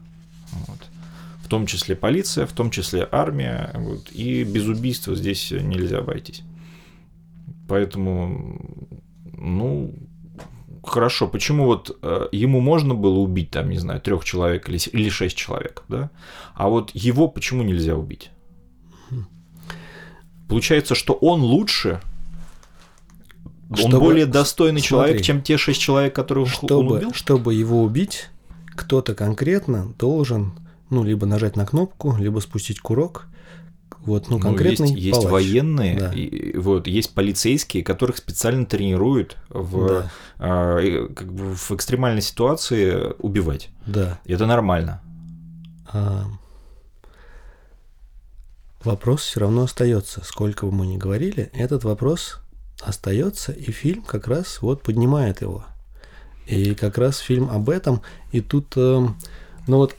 [0.52, 0.80] Вот.
[1.42, 3.70] В том числе полиция, в том числе армия.
[3.72, 6.42] Вот, и без убийства здесь нельзя обойтись.
[7.66, 8.60] Поэтому,
[9.32, 9.94] ну,
[10.82, 15.08] хорошо, почему вот э, ему можно было убить, там, не знаю, трех человек или, или
[15.08, 16.10] шесть человек, да?
[16.54, 18.30] А вот его почему нельзя убить?
[20.48, 22.00] Получается, что он лучше,
[23.74, 27.12] чтобы, он более достойный смотри, человек, чем те шесть человек, которых чтобы, он убил?
[27.12, 28.28] Чтобы его убить,
[28.74, 30.52] кто-то конкретно должен,
[30.88, 33.26] ну, либо нажать на кнопку, либо спустить курок,
[34.04, 36.12] вот, ну, конкретный ну, есть, есть военные, да.
[36.12, 40.10] и, вот, есть полицейские, которых специально тренируют в, да.
[40.38, 43.70] а, как бы в экстремальной ситуации убивать.
[43.86, 44.18] Да.
[44.24, 45.02] И это нормально.
[45.92, 46.26] А...
[48.84, 50.22] Вопрос все равно остается.
[50.24, 52.38] Сколько бы мы ни говорили, этот вопрос
[52.80, 55.64] остается, и фильм как раз вот поднимает его.
[56.46, 58.02] И как раз фильм об этом.
[58.30, 59.06] И тут, э,
[59.66, 59.94] ну вот,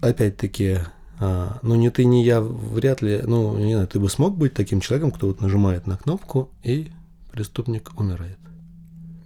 [0.00, 0.78] опять-таки,
[1.22, 4.54] а, ну, не ты, не я, вряд ли, ну, не знаю, ты бы смог быть
[4.54, 6.90] таким человеком, кто вот нажимает на кнопку, и
[7.30, 8.38] преступник умирает?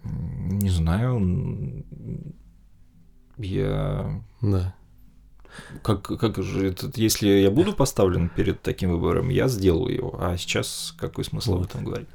[0.03, 1.85] Не знаю.
[3.39, 4.21] Я...
[4.43, 4.75] Да.
[5.83, 10.17] Как, как же, это, если я буду поставлен перед таким выбором, я сделаю его.
[10.21, 11.61] А сейчас какой смысл вот.
[11.61, 12.09] об этом говорить?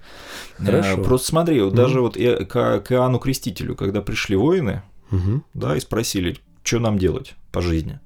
[0.58, 0.96] Хорошо.
[0.96, 1.78] А, просто смотри, вот mm.
[1.78, 5.42] даже вот я, к, к Иоанну Крестителю, когда пришли воины, угу.
[5.54, 8.02] да, и спросили, что нам делать по жизни,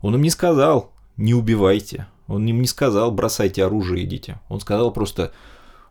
[0.00, 2.06] он им не сказал, не убивайте.
[2.26, 4.40] Он им не сказал, бросайте оружие, идите.
[4.48, 5.32] Он сказал просто,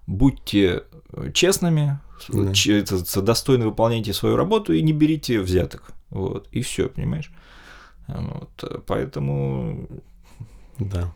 [0.07, 3.21] будьте э, честными, да.
[3.21, 5.93] достойно выполняйте свою работу и не берите взяток.
[6.09, 7.31] Вот, и все, понимаешь?
[8.07, 9.87] Вот, поэтому...
[10.79, 11.13] Да.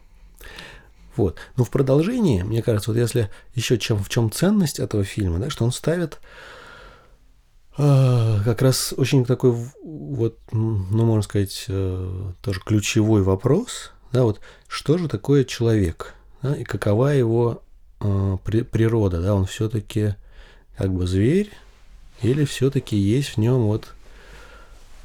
[1.15, 1.37] Вот.
[1.55, 5.49] Но в продолжении, мне кажется, вот если еще чем, в чем ценность этого фильма, да,
[5.49, 6.19] что он ставит
[7.77, 14.39] э, как раз очень такой вот, ну, можно сказать, э, тоже ключевой вопрос, да, вот
[14.69, 17.61] что же такое человек, да, и какова его
[17.99, 20.15] э, при, природа, да, он все-таки
[20.77, 21.51] как бы зверь,
[22.21, 23.89] или все-таки есть в нем вот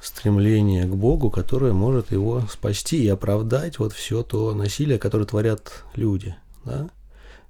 [0.01, 5.83] стремление к Богу, которое может его спасти и оправдать вот все то насилие, которое творят
[5.97, 6.89] люди, да?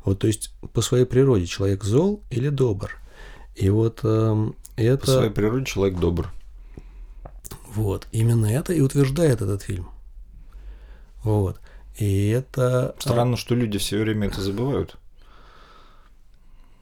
[0.03, 2.97] Вот, то есть по своей природе человек зол или добр.
[3.55, 5.01] И вот э, это...
[5.01, 6.33] По своей природе человек добр.
[7.75, 9.91] Вот, именно это и утверждает этот фильм.
[11.23, 11.61] Вот.
[11.97, 12.95] И это...
[12.97, 14.97] А, Странно, что люди все время это забывают.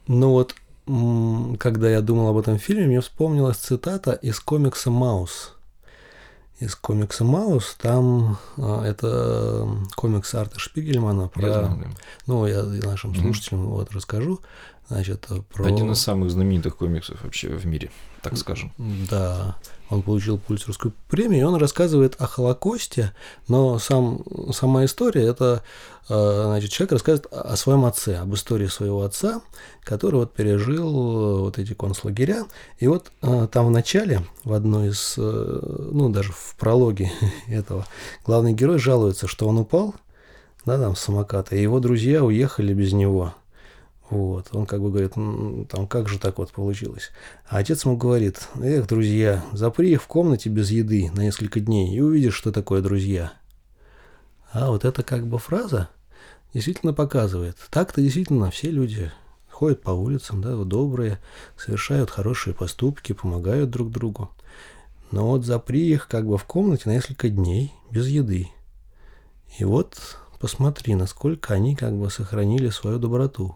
[0.07, 0.55] Ну вот,
[1.59, 5.53] когда я думал об этом фильме, мне вспомнилась цитата из комикса «Маус».
[6.59, 11.47] Из комикса «Маус» там а, это комикс Арта Шпигельмана про...
[11.47, 11.95] Я знаю.
[12.25, 13.69] Ну, я нашим слушателям mm-hmm.
[13.69, 14.39] вот расскажу.
[14.87, 15.65] Значит, про...
[15.65, 18.73] Один из самых знаменитых комиксов вообще в мире, так скажем.
[18.77, 19.57] Да
[19.89, 23.13] он получил Пульцерскую премию, и он рассказывает о Холокосте,
[23.47, 24.23] но сам,
[24.53, 25.63] сама история– это
[26.07, 29.41] э, значит, человек рассказывает о своем отце, об истории своего отца,
[29.83, 32.45] который вот пережил э, вот эти концлагеря.
[32.77, 37.11] И вот э, там в начале, в одной из, ну, даже в прологе
[37.47, 37.87] этого,
[38.25, 39.95] главный герой жалуется, что он упал,
[40.65, 43.33] да, там, с самоката, и его друзья уехали без него–
[44.09, 45.13] вот, он как бы говорит,
[45.69, 47.11] там, как же так вот получилось?
[47.47, 51.95] А отец ему говорит, эх, друзья, запри их в комнате без еды на несколько дней
[51.95, 53.33] и увидишь, что такое друзья.
[54.51, 55.89] А вот эта как бы фраза
[56.53, 57.55] действительно показывает.
[57.69, 59.11] Так-то действительно все люди
[59.51, 61.19] ходят по улицам, да, добрые,
[61.55, 64.31] совершают хорошие поступки, помогают друг другу.
[65.11, 68.49] Но вот запри их как бы в комнате на несколько дней без еды.
[69.59, 73.55] И вот посмотри, насколько они как бы сохранили свою доброту.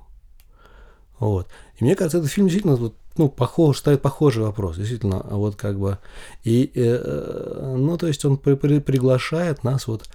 [1.19, 1.47] Вот.
[1.77, 5.79] И мне кажется, этот фильм действительно вот, ну, похож, ставит похожий вопрос, действительно, вот как
[5.79, 5.99] бы,
[6.43, 10.09] и, э, ну, то есть он при, при, приглашает нас вот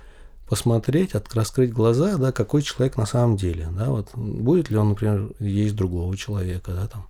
[0.48, 4.90] посмотреть, от, раскрыть глаза, да, какой человек на самом деле, да, вот, будет ли он,
[4.90, 7.06] например, есть другого человека, да, там,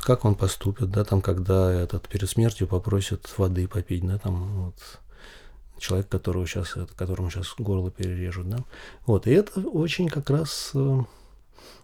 [0.00, 4.74] как он поступит, да, там, когда этот перед смертью попросит воды попить, да, там, вот,
[5.78, 8.58] человек, которого сейчас, которому сейчас горло перережут, да,
[9.06, 11.00] вот, и это очень как раз э,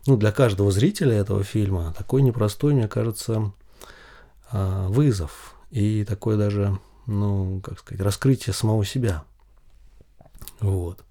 [0.07, 3.53] ну, для каждого зрителя этого фильма такой непростой, мне кажется,
[4.51, 9.25] а, вызов и такое даже, ну, как сказать, раскрытие самого себя.
[10.61, 11.05] Вот.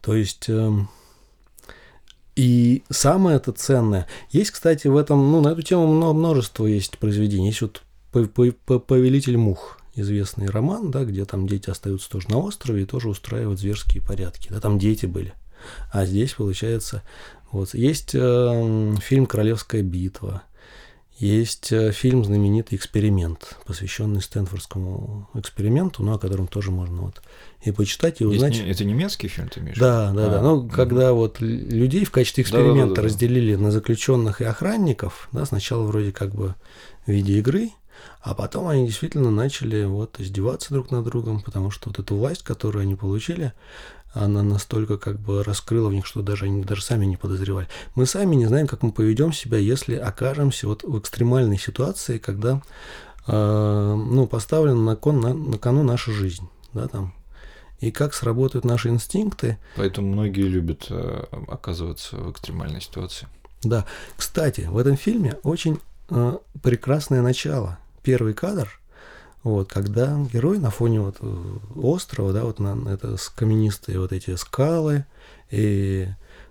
[0.00, 0.88] То есть, эм,
[2.36, 4.06] И самое это ценное.
[4.30, 7.48] Есть, кстати, в этом, ну, на эту тему множество есть произведений.
[7.48, 12.86] Есть вот «Повелитель мух», известный роман, да, где там дети остаются тоже на острове и
[12.86, 14.48] тоже устраивают зверские порядки.
[14.50, 15.34] Да, там дети были.
[15.92, 17.02] А здесь, получается,
[17.52, 20.42] вот есть э, фильм «Королевская битва»,
[21.20, 27.20] есть э, фильм знаменитый «Эксперимент», посвященный Стэнфордскому эксперименту, ну, о котором тоже можно вот
[27.62, 28.54] и почитать, и узнать.
[28.54, 29.76] Не, это немецкий фильм, ты имеешь?
[29.76, 30.42] Да, да, а, да.
[30.42, 30.70] Ну, угу.
[30.70, 35.28] когда вот людей в качестве эксперимента да, да, да, да, разделили на заключенных и охранников,
[35.32, 36.54] да, сначала вроде как бы
[37.06, 37.70] в виде игры,
[38.22, 42.42] а потом они действительно начали вот издеваться друг над другом, потому что вот эту власть,
[42.42, 43.52] которую они получили,
[44.12, 47.68] она настолько как бы раскрыла в них, что даже они даже сами не подозревали.
[47.94, 52.62] Мы сами не знаем, как мы поведем себя, если окажемся вот в экстремальной ситуации, когда
[53.26, 57.14] э, ну, поставлена на, кон, на, на кону наша жизнь, да, там,
[57.78, 59.58] и как сработают наши инстинкты.
[59.76, 63.28] Поэтому многие любят э, оказываться в экстремальной ситуации.
[63.62, 63.86] Да.
[64.16, 65.78] Кстати, в этом фильме очень
[66.10, 67.78] э, прекрасное начало.
[68.02, 68.79] Первый кадр
[69.42, 74.36] вот, когда герой на фоне вот э, острова, да, вот на это каменистые вот эти
[74.36, 75.06] скалы
[75.50, 76.08] и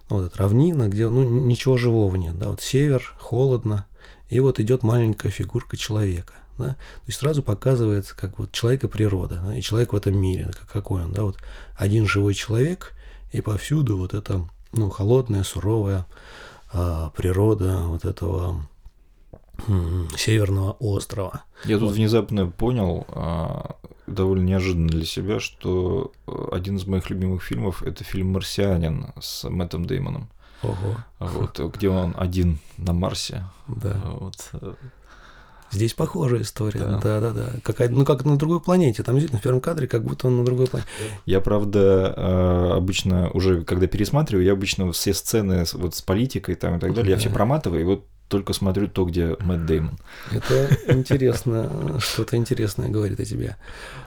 [0.10, 3.86] ну, вот эта равнина, где ну, ничего живого нет, да, вот север, холодно,
[4.30, 8.88] и вот идет маленькая фигурка человека, да, то есть сразу показывается, как вот человек и
[8.88, 11.38] природа, да, и человек в этом мире, как, какой он, да, вот
[11.76, 12.94] один живой человек,
[13.32, 16.08] и повсюду вот это, ну, холодная, суровая
[16.72, 18.68] а, природа вот этого
[20.18, 21.44] Северного острова.
[21.66, 21.96] Я тут вот.
[21.96, 23.76] внезапно понял, а,
[24.08, 29.48] довольно неожиданно для себя, что э, один из моих любимых фильмов это фильм «Марсианин» с
[29.50, 30.30] Мэттом Деймоном.
[30.62, 30.98] Ого.
[31.20, 33.46] Вот, где он один на Марсе.
[33.68, 33.96] Да.
[34.06, 34.52] Вот.
[35.72, 36.80] Здесь похожая история.
[36.80, 37.32] Да, да, да.
[37.32, 37.50] да.
[37.64, 39.04] Какая, ну, как на другой планете.
[39.04, 40.90] Там действительно в первом кадре, как будто он на другой планете.
[41.26, 46.78] Я, правда, э, обычно уже, когда пересматриваю, я обычно все сцены вот с политикой там
[46.78, 47.12] и так далее, да.
[47.12, 50.00] я все проматываю, и вот только смотрю то, где Мэтт Деймон.
[50.32, 53.58] Это интересно, что-то интересное говорит о тебе.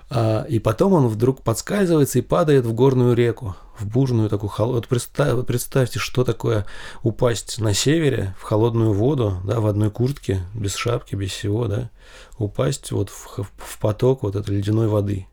[0.09, 4.81] А, и потом он вдруг подскальзывается и падает в горную реку, в бурную такую холодную.
[4.81, 6.65] Вот представь, представьте, что такое
[7.03, 11.91] упасть на севере в холодную воду, да, в одной куртке, без шапки, без всего, да,
[12.39, 15.27] упасть вот в, в поток вот этой ледяной воды.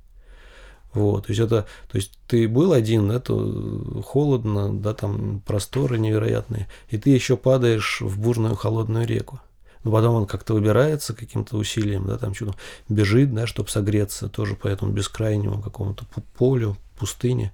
[0.93, 5.99] Вот, то есть это, то есть ты был один, да, то холодно, да, там просторы
[5.99, 9.39] невероятные, и ты еще падаешь в бурную холодную реку.
[9.83, 12.55] Но потом он как-то выбирается каким-то усилием, да, там что-то
[12.89, 16.05] бежит, да, чтобы согреться, тоже по этому бескрайнему какому-то
[16.37, 17.53] полю, пустыне.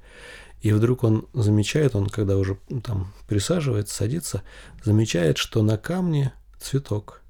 [0.61, 4.41] И вдруг он замечает, он когда уже там присаживается, садится,
[4.83, 7.21] замечает, что на камне цветок.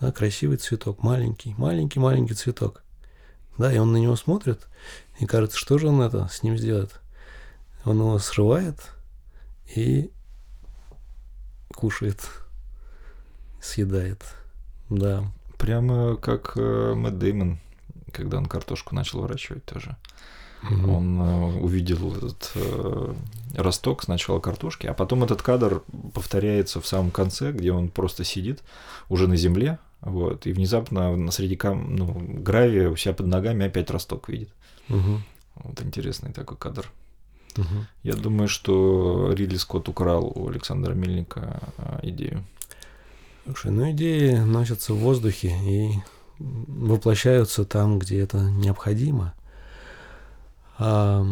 [0.00, 2.82] Да, красивый цветок, маленький, маленький-маленький цветок.
[3.58, 4.66] Да, и он на него смотрит,
[5.18, 7.00] и кажется, что же он это с ним сделает?
[7.84, 8.76] Он его срывает
[9.74, 10.10] и
[11.74, 12.20] кушает,
[13.60, 14.22] съедает.
[14.88, 15.24] Да.
[15.58, 17.58] Прямо как э, Мэтт Деймон,
[18.12, 19.96] когда он картошку начал выращивать тоже.
[20.70, 20.92] Угу.
[20.92, 23.14] Он э, увидел этот э,
[23.54, 25.82] росток сначала картошки, а потом этот кадр
[26.14, 28.62] повторяется в самом конце, где он просто сидит
[29.08, 31.94] уже на земле, вот, и внезапно среди кам...
[31.94, 34.50] ну, гравия у себя под ногами опять росток видит.
[34.88, 35.20] Угу.
[35.56, 36.90] Вот интересный такой кадр.
[37.56, 37.86] Угу.
[38.02, 42.44] Я думаю, что Ридли Скотт украл у Александра Мельника а, идею.
[43.44, 45.92] Слушай, ну идеи носятся в воздухе и
[46.38, 49.34] воплощаются там, где это необходимо.
[50.78, 51.24] А,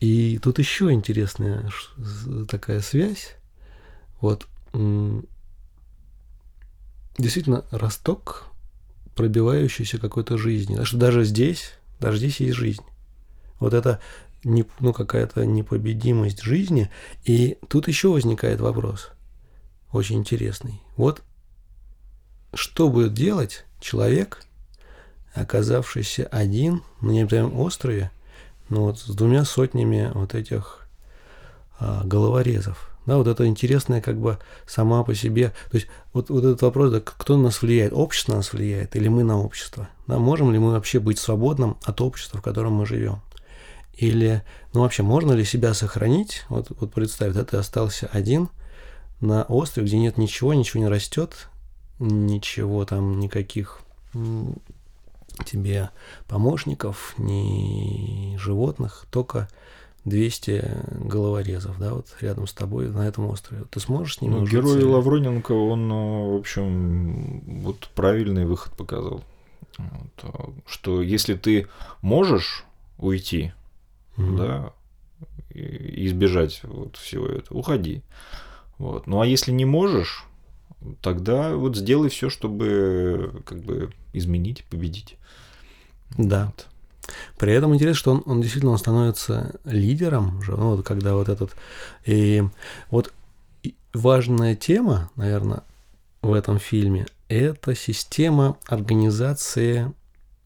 [0.00, 1.70] и тут еще интересная
[2.48, 3.36] такая связь.
[4.20, 4.48] Вот
[7.18, 8.46] действительно росток,
[9.14, 10.72] пробивающийся какой-то жизни.
[10.72, 12.82] Потому что даже здесь, даже здесь есть жизнь.
[13.58, 14.00] Вот это
[14.44, 16.90] не, ну, какая-то непобедимость жизни.
[17.24, 19.10] И тут еще возникает вопрос,
[19.92, 20.82] очень интересный.
[20.96, 21.22] Вот
[22.54, 24.42] что будет делать человек,
[25.34, 28.10] оказавшийся один на необитаемом острове,
[28.68, 30.86] ну вот с двумя сотнями вот этих
[31.78, 35.52] а, головорезов– да, вот это интересная как бы сама по себе.
[35.70, 38.96] То есть вот, вот этот вопрос, да, кто на нас влияет, общество на нас влияет
[38.96, 39.88] или мы на общество?
[40.06, 43.20] Да, можем ли мы вообще быть свободным от общества, в котором мы живем?
[43.94, 44.42] Или,
[44.74, 46.44] ну вообще, можно ли себя сохранить?
[46.48, 48.50] Вот, вот представь, да, ты остался один
[49.20, 51.48] на острове, где нет ничего, ничего не растет,
[51.98, 53.80] ничего там, никаких
[55.44, 55.90] тебе
[56.28, 59.48] помощников, ни животных, только
[60.06, 60.64] 200
[61.04, 63.64] головорезов, да, вот рядом с тобой на этом острове.
[63.70, 69.24] Ты сможешь с ними ну, Герой Лавроненко, он, э, в общем, вот правильный выход показал.
[69.78, 70.28] Вот, э,
[70.66, 71.66] что если ты
[72.02, 72.64] можешь
[72.98, 73.52] уйти,
[74.16, 74.36] угу.
[74.36, 74.72] да,
[75.50, 78.02] и избежать вот всего этого, уходи.
[78.78, 79.08] Вот.
[79.08, 80.24] Ну а если не можешь,
[81.00, 85.16] тогда вот сделай все, чтобы как бы изменить, победить.
[86.16, 86.46] Да.
[86.46, 86.66] Вот.
[87.38, 91.28] При этом интересно, что он, он действительно он становится лидером, уже, ну, вот когда вот
[91.28, 91.56] этот...
[92.04, 92.44] И
[92.90, 93.12] вот
[93.92, 95.62] важная тема, наверное,
[96.22, 99.92] в этом фильме– это система организации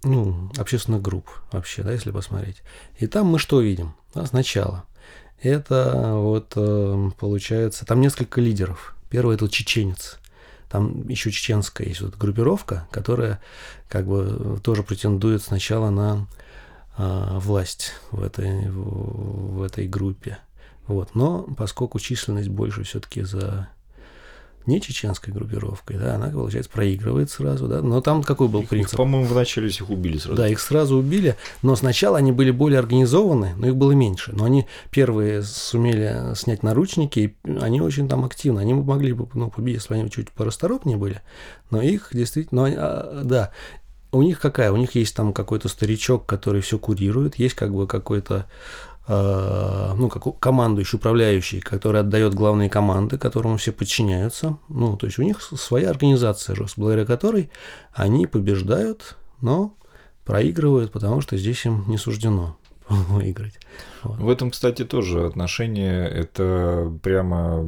[0.02, 2.62] ну, общественных групп вообще, да, если посмотреть.
[2.98, 3.94] И там мы что видим?
[4.14, 4.84] Да, сначала.
[5.42, 8.96] Это вот э, получается, там несколько лидеров.
[9.10, 10.18] Первый это чеченец.
[10.70, 13.40] Там еще чеченская есть вот группировка, которая
[13.88, 16.28] как бы тоже претендует сначала на
[16.96, 20.38] э, власть в этой, в, в этой группе.
[20.86, 21.16] Вот.
[21.16, 23.68] Но поскольку численность больше все-таки за
[24.66, 28.92] не чеченской группировкой, да, она, получается, проигрывает сразу, да, но там какой был их, принцип?
[28.92, 30.36] Их, по-моему, вначале их убили сразу.
[30.36, 34.44] Да, их сразу убили, но сначала они были более организованы, но их было меньше, но
[34.44, 39.82] они первые сумели снять наручники, и они очень там активно, они могли бы, ну, победить,
[39.82, 41.22] если они чуть порасторопнее были,
[41.70, 43.50] но их действительно, но, а, да,
[44.12, 44.72] у них какая?
[44.72, 48.46] У них есть там какой-то старичок, который все курирует, есть как бы какой-то
[49.10, 54.58] ну, как командующий, управляющий, который отдает главные команды, которому все подчиняются.
[54.68, 57.50] Ну, то есть у них своя организация, благодаря которой
[57.92, 59.74] они побеждают, но
[60.24, 62.56] проигрывают, потому что здесь им не суждено
[62.88, 63.58] выиграть.
[64.04, 64.18] Вот.
[64.20, 67.66] В этом, кстати, тоже отношение это прямо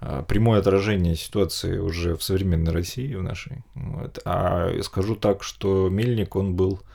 [0.00, 3.62] а, прямое отражение ситуации уже в современной России, в нашей.
[3.74, 4.18] Вот.
[4.24, 6.91] А скажу так, что Мельник, он был Э,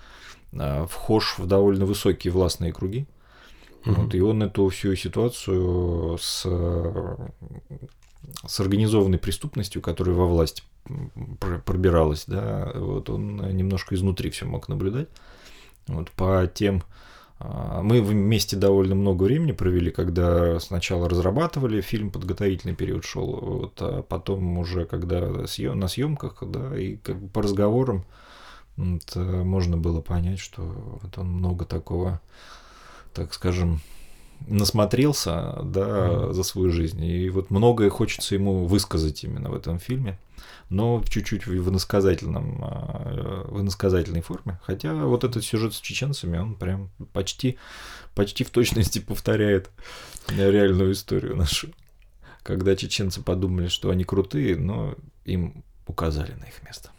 [0.88, 3.08] вхож в довольно высокие властные круги.
[3.86, 3.96] Угу.
[3.96, 6.46] Вот, и он эту всю ситуацию с,
[8.46, 10.64] с организованной преступностью, которая во власть
[11.66, 15.10] пробиралась, да, вот он немножко изнутри все мог наблюдать.
[15.88, 16.84] Вот по тем
[17.40, 23.82] э, мы вместе довольно много времени провели, когда сначала разрабатывали фильм, подготовительный период шел, вот,
[23.82, 28.06] а потом уже когда съем, на съемках, да, и как бы по разговорам
[28.78, 30.62] вот, э, можно было понять, что
[31.02, 32.22] вот он много такого,
[33.14, 33.82] так скажем,
[34.46, 37.04] насмотрелся, да, mm за свою жизнь.
[37.04, 40.20] И вот многое хочется ему высказать именно в этом фильме,
[40.70, 44.60] но чуть-чуть в иносказательном, э, в иносказательной форме.
[44.64, 47.58] Хотя вот этот сюжет с чеченцами, он прям почти,
[48.14, 49.72] почти в точности повторяет
[50.30, 51.70] реальную историю нашу.
[52.44, 56.92] Когда чеченцы подумали, что они крутые, но им указали на их место.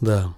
[0.00, 0.34] Да.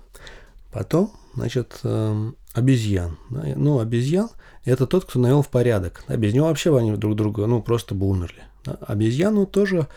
[0.73, 3.17] Потом, значит, эм, обезьян.
[3.31, 4.29] Ну, обезьян–
[4.65, 6.03] это тот, кто навел в порядок.
[6.09, 8.43] Да, без него вообще они друг друга, ну, просто бы умерли.
[8.81, 9.89] Обезьяну тоже,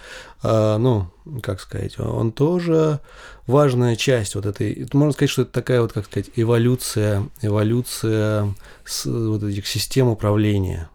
[0.44, 1.08] э, ну,
[1.42, 3.00] как сказать, он тоже
[3.48, 8.54] важная часть вот этой, можно сказать, что это такая вот, как сказать, эволюция, эволюция
[9.06, 10.90] вот этих систем управления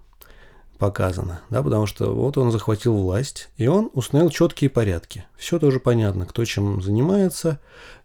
[0.82, 5.24] показано, да, потому что вот он захватил власть, и он установил четкие порядки.
[5.36, 7.60] Все тоже понятно, кто чем занимается,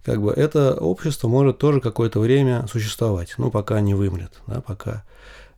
[0.05, 5.03] как бы это общество может тоже какое-то время существовать, ну, пока не вымрет, да, пока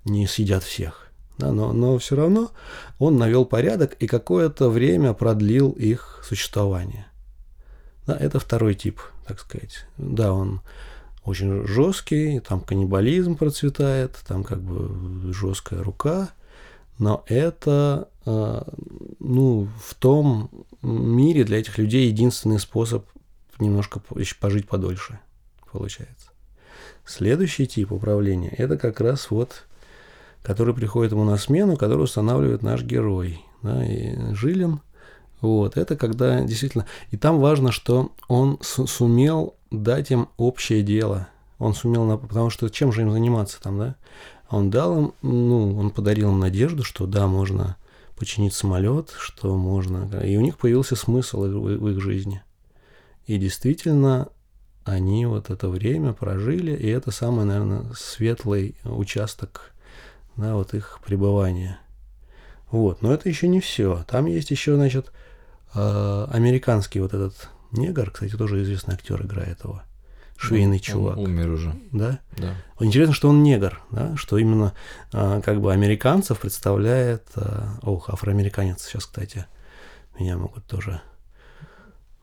[0.06, 1.08] не съедят всех.
[1.38, 2.52] Да, но, но все равно
[3.00, 7.06] он навел порядок и какое-то время продлил их существование.
[8.08, 9.88] Да, это второй тип, так сказать.
[9.98, 10.62] Да, он
[11.26, 16.30] очень жесткий, там каннибализм процветает, там как бы жесткая рука,
[17.00, 18.62] но это, э,
[19.20, 20.50] ну, в том
[20.82, 23.06] мире для этих людей единственный способ
[23.58, 24.02] немножко
[24.40, 25.20] пожить подольше,
[25.72, 26.30] получается.
[27.06, 29.66] Следующий тип управления– это как раз вот,
[30.44, 34.82] который приходит ему на смену, который устанавливает наш герой, да, и Жилин.
[35.42, 36.86] Вот, это когда действительно...
[37.12, 41.30] И там важно, что он сумел дать им общее дело.
[41.60, 42.18] Он сумел...
[42.18, 43.96] Потому что чем же им заниматься там, да?
[44.50, 47.78] Он дал им, ну, он подарил им надежду, что да, можно
[48.18, 50.10] починить самолет, что можно.
[50.24, 52.42] И у них появился смысл в их жизни.
[53.28, 54.30] И действительно,
[54.86, 59.74] они вот это время прожили, и это самый, наверное, светлый участок
[60.36, 61.80] да, вот их пребывания.
[62.72, 64.04] Вот, но это еще не все.
[64.08, 65.12] Там есть еще, значит,
[65.76, 69.82] э, американский вот этот негр, кстати, тоже известный актер играет его
[70.40, 71.18] швейный он, чувак.
[71.18, 71.76] Он умер уже.
[71.92, 72.20] Да?
[72.38, 72.56] Да.
[72.80, 74.16] Интересно, что он негр, да?
[74.16, 74.74] что именно
[75.12, 77.24] а, как бы американцев представляет...
[77.36, 79.46] А, ох, афроамериканец сейчас, кстати,
[80.18, 81.02] меня могут тоже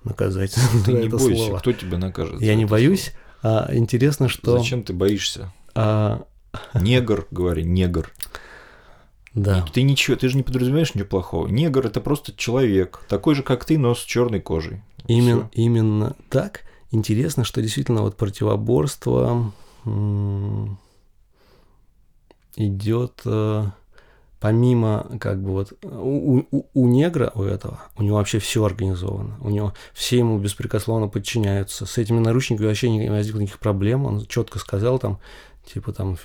[0.03, 0.55] наказать
[0.85, 1.59] Ты не это бойся, слово.
[1.59, 2.41] кто тебя накажет?
[2.41, 3.12] Я не боюсь.
[3.43, 4.59] А, интересно, что...
[4.59, 5.53] Зачем ты боишься?
[5.75, 6.25] А...
[6.73, 8.11] Негр, говори, негр.
[9.35, 9.67] Да.
[9.75, 11.47] Ты ничего, ты же не подразумеваешь ничего плохого.
[11.49, 14.83] Негр это просто человек, такой же, как ты, но с черной кожей.
[15.07, 19.53] Именно, именно так интересно, что действительно вот противоборство
[22.57, 23.66] идет э,
[24.41, 29.37] помимо как бы вот у, у, у негра, у этого, у него вообще все организовано.
[29.41, 31.87] У него все ему беспрекословно подчиняются.
[31.87, 34.05] С этими наручниками вообще не возникло никаких проблем.
[34.07, 35.18] Он четко сказал там,
[35.64, 36.16] типа там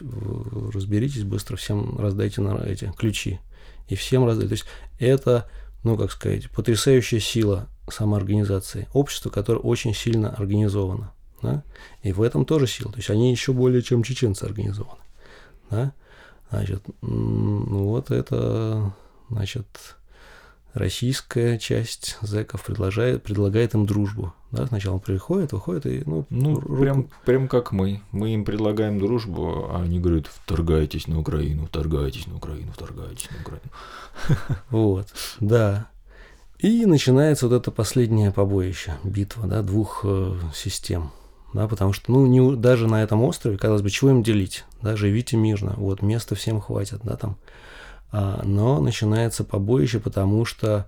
[0.74, 3.40] разберитесь быстро, всем раздайте на эти ключи.
[3.88, 4.50] И всем раздать.
[4.50, 4.66] То есть
[5.00, 5.50] это,
[5.84, 8.88] ну как сказать, потрясающая сила самоорганизации.
[8.94, 11.12] Общество, которое очень сильно организовано.
[11.42, 11.64] Да?
[12.04, 12.92] И в этом тоже сила.
[12.92, 15.02] То есть они еще более, чем чеченцы организованы.
[15.70, 15.94] Да?
[16.50, 18.94] Значит, ну вот это,
[19.30, 19.68] значит,
[20.74, 24.34] российская часть зэков предлагает, предлагает им дружбу.
[24.52, 26.82] Да, сначала он приходит, выходит и, ну, ну руку...
[26.82, 28.02] прям, прям как мы.
[28.12, 33.42] Мы им предлагаем дружбу, а они говорят, вторгайтесь на Украину, вторгайтесь на Украину, вторгайтесь на
[33.42, 34.62] Украину.
[34.70, 35.08] Вот,
[35.40, 35.88] да.
[36.60, 41.12] И начинается вот это последнее побоище, битва, да, двух э, систем
[41.54, 44.96] да, потому что, ну, не, даже на этом острове, казалось бы, чего им делить, да,
[44.96, 47.38] живите мирно, вот, места всем хватит, да, там,
[48.12, 50.86] но начинается побоище, потому что,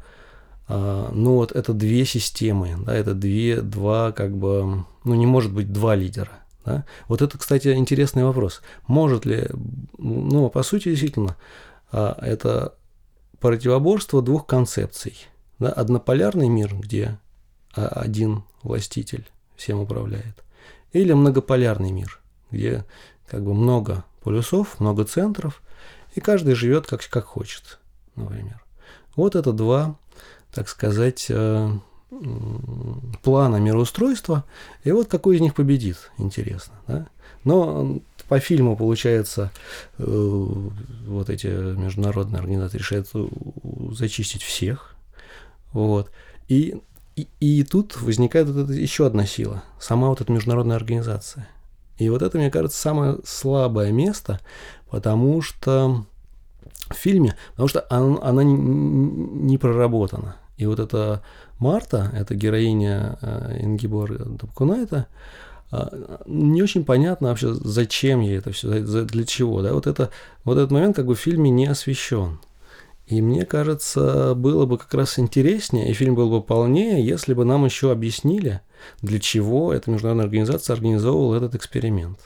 [0.68, 5.54] а, ну, вот это две системы, да, это две, два, как бы, ну, не может
[5.54, 6.32] быть два лидера,
[6.66, 6.86] да.
[7.08, 8.62] Вот это, кстати, интересный вопрос.
[8.88, 9.48] Может ли,
[9.98, 11.38] ну, по сути, действительно,
[11.92, 12.76] а, это
[13.40, 15.16] противоборство двух концепций,
[15.60, 17.20] да, однополярный мир, где
[17.76, 20.44] а, один властитель всем управляет,
[20.92, 22.20] или многополярный мир,
[22.52, 22.86] где
[23.28, 25.63] как бы много полюсов, много центров,
[26.16, 27.80] и каждый живет как, как хочет,
[28.16, 28.64] например.
[29.16, 29.98] Вот это два,
[30.54, 31.72] так сказать, э,
[33.22, 34.44] плана мироустройства,
[34.84, 36.74] и вот какой из них победит, интересно.
[36.88, 37.08] Да?
[37.44, 39.52] Но по фильму, получается,
[39.98, 43.10] э, вот эти международные организации решают
[43.92, 44.96] зачистить всех.
[45.72, 46.12] Вот.
[46.48, 46.82] И
[47.16, 51.48] и, и тут возникает вот еще одна сила, сама вот эта международная организация.
[51.98, 54.40] И вот это, мне кажется, самое слабое место,
[54.90, 56.06] потому что
[56.90, 60.36] в фильме, потому что она, она не проработана.
[60.58, 61.22] И вот эта
[61.60, 65.08] Марта, эта героиня э, Ингибор Дабкунайта,
[65.72, 69.62] э, не очень понятно вообще, зачем ей это все, для чего.
[69.62, 69.74] Да?
[69.74, 70.10] Вот, это,
[70.44, 72.40] вот этот момент как бы в фильме не освещен.
[73.08, 77.44] И мне кажется, было бы как раз интереснее, и фильм был бы полнее, если бы
[77.44, 78.62] нам еще объяснили,
[79.02, 82.20] для чего эта международная организация организовывала этот эксперимент.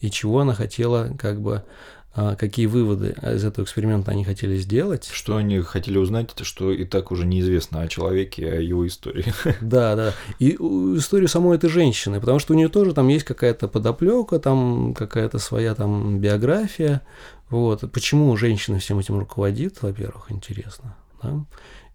[0.00, 1.64] И чего она хотела, как бы,
[2.12, 5.08] а, какие выводы из этого эксперимента они хотели сделать.
[5.12, 9.32] Что они хотели узнать, это что и так уже неизвестно о человеке, о его истории.
[9.60, 10.14] Да, да.
[10.38, 14.94] И историю самой этой женщины, потому что у нее тоже там есть какая-то подоплека, там
[14.94, 17.02] какая-то своя там биография,
[17.50, 17.90] вот.
[17.92, 20.96] Почему женщина всем этим руководит, во-первых, интересно.
[21.22, 21.44] Да?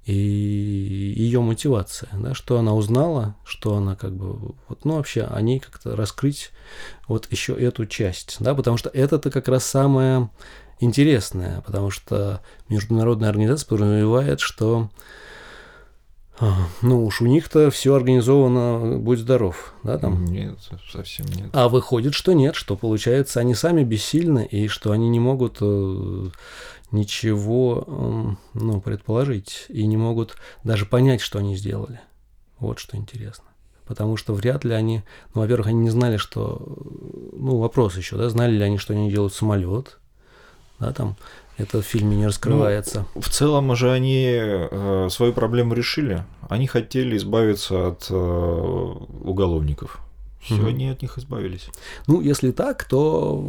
[0.06, 0.14] И
[1.18, 5.60] ее мотивация, да, что она узнала, что она как бы, вот, ну, вообще о ней
[5.60, 6.52] как-то раскрыть
[7.08, 10.30] вот еще эту часть, да, потому что это-то как раз самое
[10.80, 14.92] интересное, потому что международная организация подразумевает, что
[16.82, 20.26] ну уж у них-то все организовано, будь здоров, да, там?
[20.26, 20.58] Нет,
[20.92, 21.50] совсем нет.
[21.54, 26.30] А выходит, что нет, что получается, они сами бессильны, и что они не могут э,
[26.92, 32.02] ничего, эм, ну, предположить, и не могут даже понять, что они сделали.
[32.60, 33.46] Вот что интересно.
[33.86, 36.62] Потому что вряд ли они, ну, во-первых, они не знали, что,
[37.34, 40.00] ну, вопрос еще, да, знали ли они, что они делают самолет,
[40.80, 41.16] да, там,
[41.58, 43.06] это в фильме не раскрывается.
[43.16, 46.24] Ну, в целом же они э, свою проблему решили.
[46.50, 50.02] Они хотели избавиться от э, уголовников.
[50.42, 50.68] Все, угу.
[50.68, 51.70] они от них избавились.
[52.08, 53.44] Ну, если так, то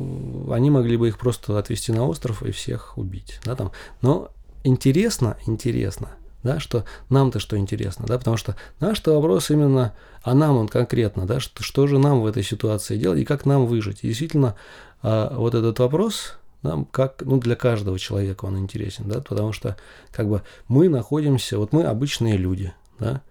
[0.51, 3.41] они могли бы их просто отвезти на остров и всех убить.
[3.45, 3.73] Да, там.
[4.01, 4.31] Но
[4.65, 6.11] интересно, интересно,
[6.43, 11.27] да, что нам-то что интересно, да, потому что наш-то вопрос именно, а нам он конкретно,
[11.27, 13.99] да, что, что же нам в этой ситуации делать и как нам выжить.
[14.03, 14.57] И действительно,
[15.03, 19.77] э, вот этот вопрос, нам как, ну, для каждого человека он интересен, да, потому что
[20.13, 23.23] как бы мы находимся, вот мы обычные люди, да,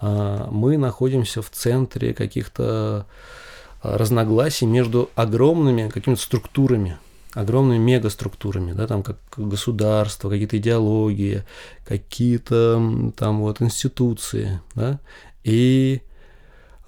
[0.00, 3.06] а мы находимся в центре каких-то
[3.82, 6.98] а, разногласий между огромными какими-то структурами,
[7.34, 11.44] огромными мегаструктурами, да, там как государство, какие-то идеологии,
[11.84, 15.00] какие-то там вот институции, да,
[15.44, 16.02] и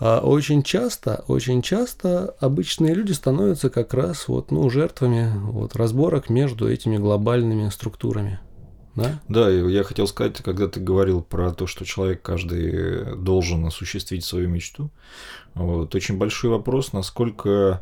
[0.04, 6.68] очень часто, очень часто обычные люди становятся как раз вот, ну, жертвами вот, разборок между
[6.68, 8.40] этими глобальными структурами.
[8.94, 9.20] Да?
[9.28, 14.48] да, я хотел сказать, когда ты говорил про то, что человек каждый должен осуществить свою
[14.48, 14.90] мечту,
[15.54, 17.80] вот, очень большой вопрос, насколько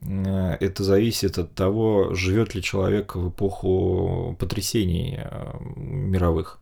[0.00, 6.58] э, это зависит от того, живет ли человек в эпоху потрясений э, мировых.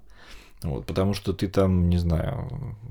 [0.62, 2.48] Вот, потому что ты там, не знаю,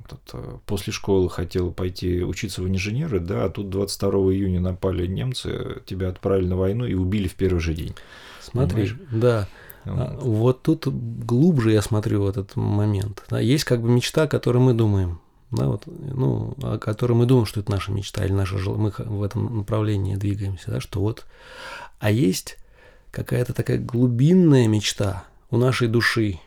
[0.07, 5.81] тут, после школы хотел пойти учиться в инженеры, да, а тут 22 июня напали немцы,
[5.85, 7.95] тебя отправили на войну и убили в первый же день.
[8.41, 9.09] Смотри, Понимаешь?
[9.11, 9.47] да.
[9.85, 10.23] Вот.
[10.23, 13.23] вот тут глубже я смотрю в этот момент.
[13.29, 15.19] Да, есть как бы мечта, о которой мы думаем,
[15.51, 19.23] да, вот, ну, о которой мы думаем, что это наша мечта или наша мы в
[19.23, 21.25] этом направлении двигаемся, да, что вот,
[21.99, 22.57] а есть
[23.11, 26.39] какая-то такая глубинная мечта у нашей души,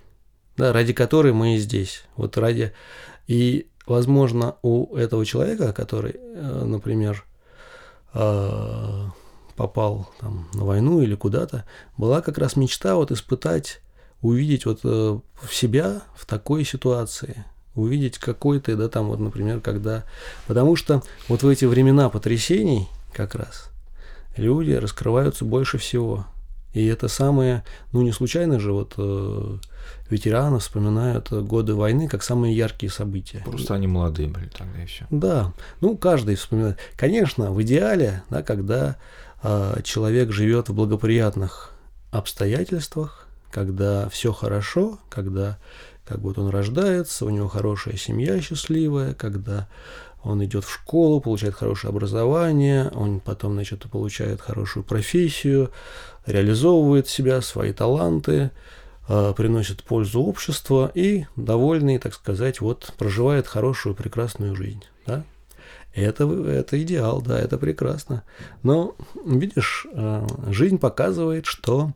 [0.59, 2.73] да, ради которой мы и здесь, вот ради
[3.27, 7.25] и возможно у этого человека, который, э, например,
[8.13, 9.07] э,
[9.57, 11.65] попал там, на войну или куда-то,
[11.97, 13.81] была как раз мечта вот испытать,
[14.21, 15.19] увидеть вот э,
[15.51, 17.45] себя в такой ситуации,
[17.75, 20.05] увидеть какой то да, там вот, например, когда...
[20.47, 23.71] Потому что вот в эти времена потрясений как раз
[24.37, 26.27] люди раскрываются больше всего.
[26.73, 29.59] И это самое, ну не случайно же вот э,
[30.11, 33.43] ветераны вспоминают годы войны как самые яркие события.
[33.45, 35.07] Просто они молодые были тогда все.
[35.11, 36.79] Да, ну каждый вспоминает.
[36.97, 38.97] Конечно, в идеале, да, когда
[39.43, 41.73] а, человек живет в благоприятных
[42.11, 45.59] обстоятельствах, когда все хорошо, когда
[46.07, 49.69] как вот он рождается, у него хорошая семья счастливая, когда
[50.25, 55.71] он идет в школу, получает хорошее образование, он потом, значит, получает хорошую профессию,
[56.27, 58.51] реализовывает себя, свои таланты,
[59.09, 64.85] приносит пользу обществу и довольный, так сказать, вот проживает хорошую, прекрасную жизнь.
[65.07, 65.25] Да?
[65.95, 68.23] Это, это идеал, да, это прекрасно.
[68.63, 68.95] Но,
[69.25, 71.93] видишь, э, жизнь показывает, что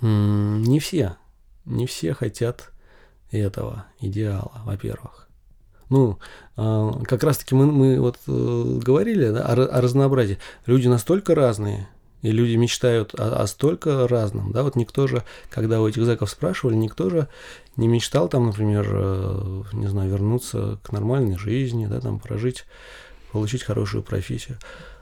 [0.00, 1.16] не все,
[1.66, 2.72] не все хотят
[3.30, 5.28] этого идеала, во-первых.
[5.90, 6.18] Ну,
[6.56, 10.38] э, как раз-таки мы, мы вот э, говорили да, о, о разнообразии.
[10.66, 11.88] Люди настолько разные,
[12.22, 16.30] и люди мечтают о, о столько разном, да, вот никто же, когда у этих зэков
[16.30, 17.28] спрашивали, никто же
[17.76, 22.64] не мечтал там, например, э, не знаю, вернуться к нормальной жизни, да, там прожить,
[23.32, 24.58] получить хорошую профессию.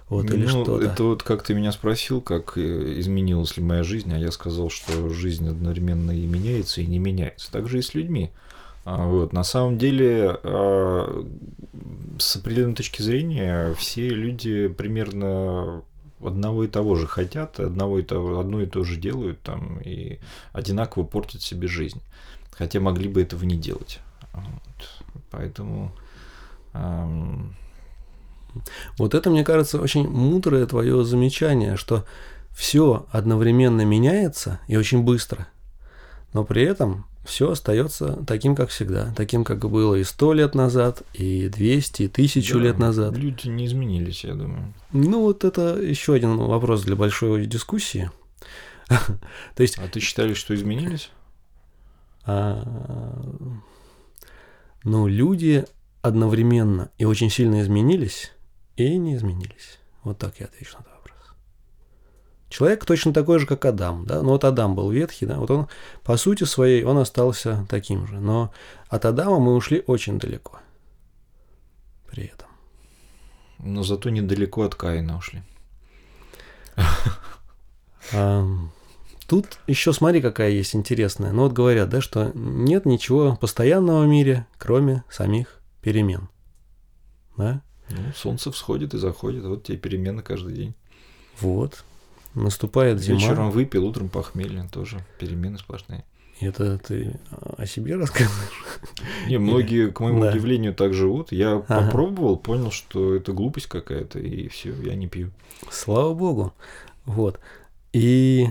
[0.08, 0.84] Вот, или ну, что-то.
[0.84, 4.70] Это вот как ты меня спросил, как э, изменилась ли моя жизнь, а я сказал,
[4.70, 7.52] что жизнь одновременно и меняется, и не меняется.
[7.52, 8.30] Так же и с людьми.
[8.84, 11.26] А, вот, на самом деле, а,
[12.18, 15.82] с определенной точки зрения, все люди примерно
[16.20, 20.18] одного и того же хотят, одного и того, одно и то же делают там и
[20.52, 22.02] одинаково портят себе жизнь.
[22.50, 24.00] Хотя могли бы этого не делать.
[24.32, 25.22] Вот.
[25.30, 25.92] Поэтому...
[26.74, 27.54] Эм...
[28.96, 32.04] Вот это, мне кажется, очень мудрое твое замечание, что
[32.56, 35.46] все одновременно меняется и очень быстро,
[36.32, 41.02] но при этом все остается таким, как всегда, таким, как было и сто лет назад,
[41.12, 43.16] и 200, и тысячу да, лет назад.
[43.16, 44.72] Люди не изменились, я думаю.
[44.92, 48.10] Ну, вот это еще один вопрос для большой дискуссии.
[48.88, 49.78] То есть...
[49.78, 51.10] А ты считали, что изменились?
[52.24, 52.64] А,
[54.84, 55.66] ну, люди
[56.00, 58.32] одновременно и очень сильно изменились,
[58.76, 59.78] и не изменились.
[60.02, 60.97] Вот так я отвечу на это.
[62.48, 65.68] Человек точно такой же, как Адам, да, ну вот Адам был ветхий, да, вот он
[66.02, 68.52] по сути своей, он остался таким же, но
[68.88, 70.58] от Адама мы ушли очень далеко
[72.10, 72.48] при этом.
[73.58, 75.42] Но зато недалеко от Каина ушли.
[79.26, 81.32] Тут еще смотри, какая есть интересная.
[81.32, 86.30] Ну вот говорят, да, что нет ничего постоянного в мире, кроме самих перемен.
[87.36, 87.60] Да?
[87.90, 90.74] Ну, солнце всходит и заходит, вот тебе перемены каждый день.
[91.40, 91.84] Вот.
[92.38, 93.18] Наступает зима.
[93.18, 96.04] Вечером выпил, утром похмелье, тоже перемены сплошные.
[96.40, 97.18] Это ты
[97.56, 98.52] о себе рассказываешь?
[99.26, 100.30] Не, многие, к моему да.
[100.30, 101.32] удивлению, так живут.
[101.32, 101.86] Я ага.
[101.86, 105.32] попробовал, понял, что это глупость какая-то, и все, я не пью.
[105.68, 106.52] Слава богу.
[107.06, 107.40] Вот.
[107.92, 108.46] И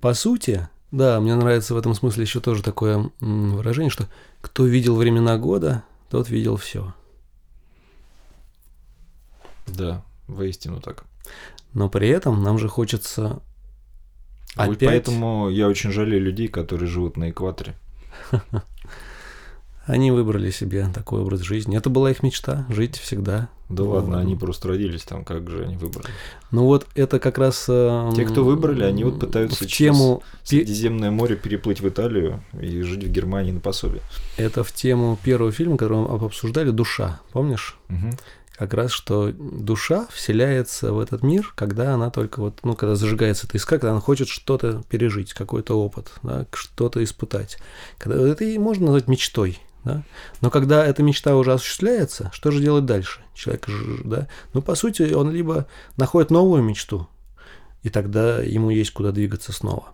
[0.00, 4.06] по сути, да, мне нравится в этом смысле еще тоже такое выражение, что
[4.40, 6.94] кто видел времена года, тот видел все.
[9.66, 11.04] Да, воистину так
[11.76, 13.42] но при этом нам же хочется
[14.54, 14.68] опять...
[14.68, 17.74] Вот поэтому я очень жалею людей, которые живут на экваторе.
[19.84, 21.76] Они выбрали себе такой образ жизни.
[21.76, 23.50] Это была их мечта– жить всегда.
[23.68, 26.08] Да ладно, они просто родились там, как же они выбрали?
[26.50, 27.66] Ну вот это как раз…
[27.68, 32.80] Э, Те, кто выбрали, они вот пытаются в тему Средиземное море переплыть в Италию и
[32.82, 34.02] жить в Германии на пособие.
[34.36, 37.76] Это в тему первого фильма, который мы обсуждали, «Душа», помнишь?
[37.90, 38.16] Угу
[38.56, 43.46] как раз, что душа вселяется в этот мир, когда она только вот, ну, когда зажигается
[43.46, 47.58] эта искра, когда она хочет что-то пережить, какой-то опыт, да, что-то испытать.
[47.98, 50.02] Когда, это и можно назвать мечтой, да?
[50.40, 53.20] Но когда эта мечта уже осуществляется, что же делать дальше?
[53.34, 53.68] Человек,
[54.04, 54.28] да?
[54.54, 57.08] Ну, по сути, он либо находит новую мечту,
[57.82, 59.92] и тогда ему есть куда двигаться снова.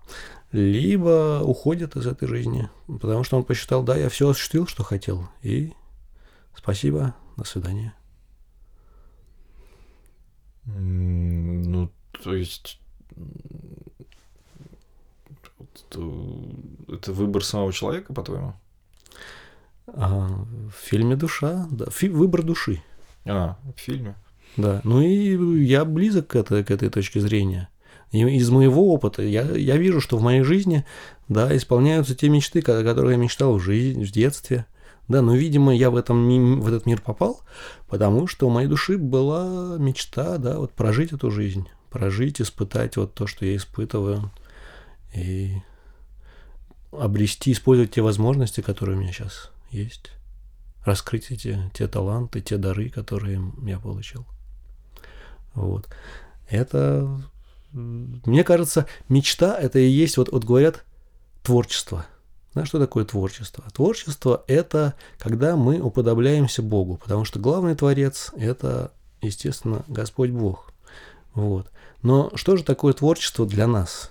[0.52, 5.28] либо уходит из этой жизни, потому что он посчитал, да, я все осуществил, что хотел,
[5.42, 5.72] и
[6.54, 7.94] спасибо, до свидания.
[10.64, 11.90] Ну,
[12.22, 12.78] то есть
[15.90, 18.54] это выбор самого человека, по-твоему?
[19.88, 22.82] А, в фильме «Душа», да, фи- выбор души.
[23.24, 24.14] А, в фильме.
[24.56, 27.68] Да, ну и я близок к этой, к этой точке зрения.
[28.10, 30.84] И из моего опыта я, я вижу, что в моей жизни,
[31.28, 34.66] да, исполняются те мечты, которые я мечтал в жизни, в детстве.
[35.12, 37.42] Да, но, видимо, я в, этом, в этот мир попал,
[37.86, 43.12] потому что у моей души была мечта, да, вот прожить эту жизнь, прожить, испытать вот
[43.12, 44.30] то, что я испытываю,
[45.14, 45.58] и
[46.92, 50.12] обрести, использовать те возможности, которые у меня сейчас есть,
[50.82, 54.24] раскрыть эти, те таланты, те дары, которые я получил.
[55.52, 55.90] Вот.
[56.48, 57.20] Это,
[57.72, 60.86] мне кажется, мечта– это и есть, вот, вот говорят,
[61.42, 62.06] творчество.
[62.55, 63.64] Да, что такое творчество?
[63.72, 68.92] Творчество– это когда мы уподобляемся Богу, потому что главный творец– это,
[69.22, 70.72] естественно, Господь Бог.
[71.34, 71.70] Вот.
[72.03, 74.11] Но что же такое творчество для нас?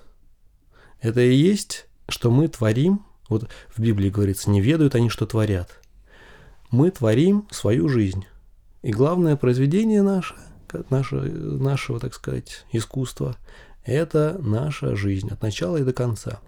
[1.02, 5.80] Это и есть, что мы творим, вот в Библии говорится, не ведают они, что творят.
[6.72, 8.26] Мы творим свою жизнь.
[8.82, 10.36] И главное произведение наше–
[10.90, 13.36] наше, нашего, так сказать, искусства,
[13.84, 16.40] это наша жизнь от начала и до конца.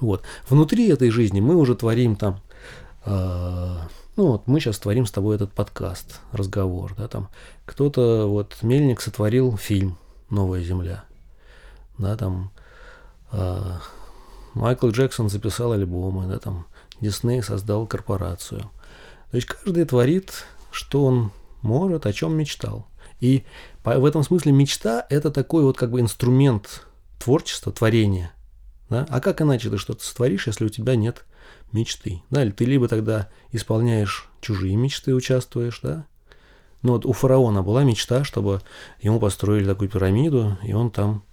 [0.00, 0.22] Вот.
[0.48, 2.40] Внутри этой жизни мы уже творим там,
[3.04, 3.76] э,
[4.16, 7.28] ну вот мы сейчас творим с тобой этот подкаст, разговор, да, там
[7.66, 9.96] кто-то, вот Мельник сотворил фильм
[10.30, 11.04] «Новая земля»,
[11.98, 12.50] да, там
[13.32, 13.60] э,
[14.54, 16.66] Майкл Джексон записал альбомы, да, там
[17.00, 18.70] Дисней создал корпорацию.
[19.30, 22.86] То есть каждый творит, что он может, о чем мечтал.
[23.20, 23.44] И
[23.84, 26.86] в этом смысле мечта– это такой вот как бы инструмент
[27.18, 28.32] творчества, творения.
[28.94, 29.06] Да?
[29.08, 31.24] А как иначе ты что-то сотворишь, если у тебя нет
[31.72, 32.22] мечты?
[32.30, 32.44] Да?
[32.44, 36.06] Или ты либо тогда исполняешь чужие мечты, участвуешь, да?
[36.82, 38.60] Ну вот у фараона была мечта, чтобы
[39.00, 41.24] ему построили такую пирамиду, и он там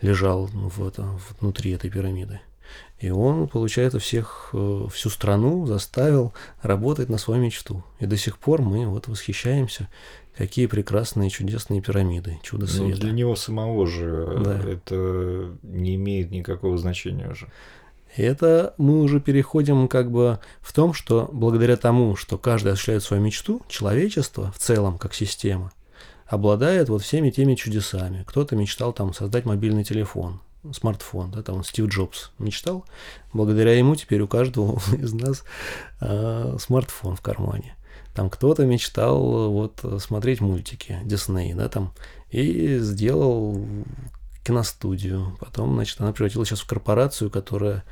[0.00, 2.40] лежал в этом, внутри этой пирамиды.
[2.98, 7.84] И он, получается, всех, э, всю страну заставил работать на свою мечту.
[8.00, 9.88] И до сих пор мы вот восхищаемся
[10.36, 12.90] Какие прекрасные, чудесные пирамиды, чудо света.
[12.90, 14.60] Но для него самого же да.
[14.68, 17.48] это не имеет никакого значения уже.
[18.16, 23.22] Это мы уже переходим как бы в том, что благодаря тому, что каждый осуществляет свою
[23.22, 25.72] мечту, человечество в целом, как система,
[26.26, 28.24] обладает вот всеми теми чудесами.
[28.26, 30.40] Кто-то мечтал там создать мобильный телефон,
[30.72, 32.84] смартфон, да, там Стив Джобс мечтал.
[33.32, 35.44] Благодаря ему теперь у каждого из нас
[36.00, 37.76] э, смартфон в кармане.
[38.14, 41.92] Там кто-то мечтал вот смотреть мультики Дисней, да, там,
[42.30, 43.66] и сделал
[44.44, 45.36] киностудию.
[45.40, 47.82] Потом, значит, она превратилась сейчас в корпорацию, которая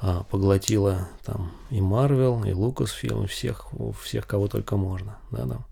[0.00, 3.66] а, поглотила там и Марвел, и Лукасфилм, и всех,
[4.02, 5.18] всех, кого только можно.
[5.30, 5.66] Да, там.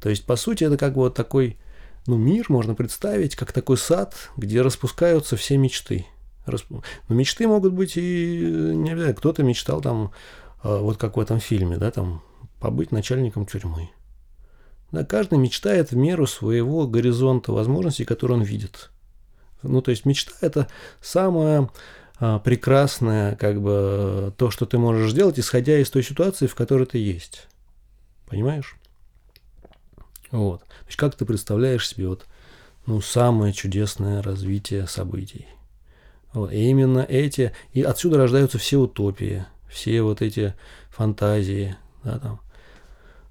[0.00, 1.58] То есть, по сути, это как бы вот такой,
[2.06, 6.06] ну, мир можно представить, как такой сад, где распускаются все мечты.
[6.46, 9.16] Но мечты могут быть и не обязательно.
[9.16, 10.12] Кто-то мечтал там,
[10.62, 12.22] вот как в этом фильме, да, там
[12.60, 13.90] побыть начальником тюрьмы.
[14.92, 18.90] Да, каждый мечтает в меру своего горизонта возможностей, которые он видит.
[19.62, 20.68] Ну, то есть мечта– это
[21.00, 21.70] самое
[22.18, 26.86] а, прекрасное, как бы, то, что ты можешь сделать, исходя из той ситуации, в которой
[26.86, 27.46] ты есть.
[28.26, 28.76] Понимаешь?
[30.30, 30.60] Вот.
[30.60, 32.26] То есть как ты представляешь себе вот,
[32.86, 35.46] ну, самое чудесное развитие событий.
[36.32, 36.52] Вот.
[36.52, 40.54] И именно эти, и отсюда рождаются все утопии, все вот эти
[40.90, 42.40] фантазии, да, там,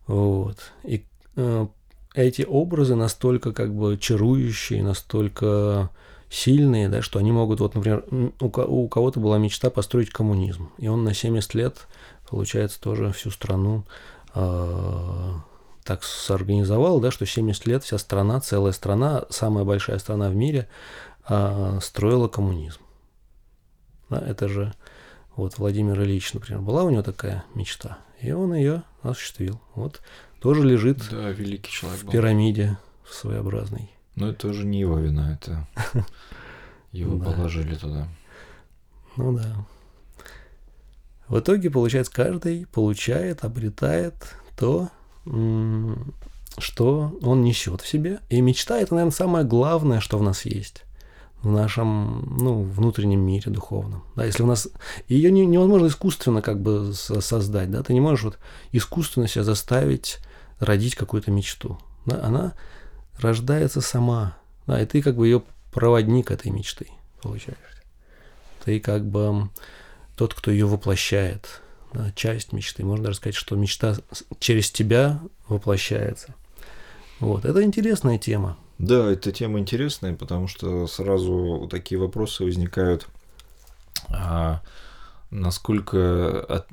[0.10, 0.72] вот.
[0.84, 1.06] И
[1.36, 1.68] э,
[2.16, 5.92] эти образы настолько как бы чарующие, настолько
[6.32, 10.88] сильные, да, что они могут, вот, например, у, у кого-то была мечта построить коммунизм, и
[10.88, 11.88] он на 70 лет,
[12.28, 13.86] получается, тоже всю страну
[14.34, 15.34] э,
[15.84, 20.68] так сорганизовал, да, что 70 лет вся страна, целая страна, самая большая страна в мире,
[21.28, 22.82] э, строила коммунизм.
[24.10, 24.74] Да, это же
[25.36, 29.60] вот Владимир Ильич, например, была у него такая мечта, и он ее осуществил.
[29.76, 30.02] Вот
[30.40, 32.12] тоже лежит да, великий человек в был.
[32.12, 32.78] пирамиде
[33.10, 33.92] своеобразной.
[34.16, 35.68] Но это уже не его вина, это
[36.92, 38.08] его положили туда.
[39.16, 39.66] Ну да.
[41.28, 44.16] В итоге, получается, каждый получает, обретает
[44.58, 44.90] то,
[46.58, 48.20] что он несет в себе.
[48.30, 50.84] И мечта это, наверное, самое главное, что в нас есть
[51.42, 54.04] в нашем ну, внутреннем мире духовном.
[54.16, 54.68] Да, если у нас
[55.08, 58.40] ее не, невозможно искусственно как бы создать, да, ты не можешь вот
[58.72, 60.20] искусственно себя заставить
[60.60, 61.80] родить какую-то мечту.
[62.06, 62.54] Да, она
[63.18, 64.38] рождается сама,
[64.68, 66.88] да, и ты как бы ее проводник этой мечты
[67.22, 67.84] получаешься.
[68.66, 69.50] ты как бы
[70.16, 71.62] тот, кто ее воплощает,
[71.94, 72.84] да, часть мечты.
[72.84, 73.96] Можно даже сказать, что мечта
[74.40, 76.36] через тебя воплощается.
[77.20, 78.58] Вот, это интересная тема.
[78.80, 83.08] Да, эта тема интересная, потому что сразу такие вопросы возникают.
[84.08, 84.62] А,
[85.32, 86.66] насколько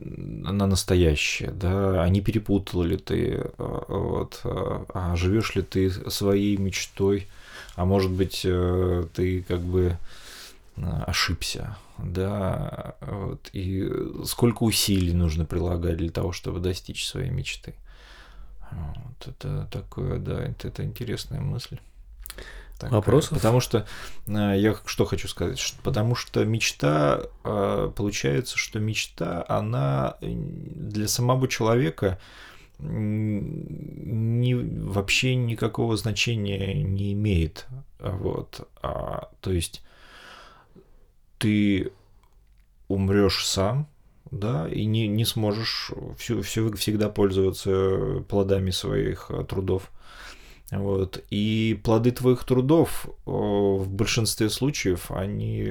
[0.44, 5.90] она настоящая, да, а не перепутал ли ты, а, вот, а, а живешь ли ты
[5.90, 7.26] своей мечтой,
[7.74, 9.98] а может быть э, ты как бы
[10.76, 13.90] ошибся, да, вот, и
[14.24, 17.74] сколько усилий нужно прилагать для того, чтобы достичь своей мечты.
[18.70, 21.78] Вот, это такое, да, это, это интересная мысль.
[22.78, 23.38] Так, Вопросов?
[23.38, 23.86] Потому что
[24.26, 31.48] э, я что хочу сказать, потому что мечта, э, получается, что мечта, она для самого
[31.48, 32.18] человека
[32.78, 37.66] не, вообще никакого значения не имеет.
[37.98, 38.68] Вот.
[38.82, 39.82] А, то есть
[41.38, 41.92] ты
[42.88, 43.88] умрешь сам,
[44.30, 49.90] да, и не, не сможешь все, все, всегда пользоваться плодами своих э, трудов.
[50.70, 51.22] Вот.
[51.30, 55.64] И плоды твоих трудов в большинстве случаев, они,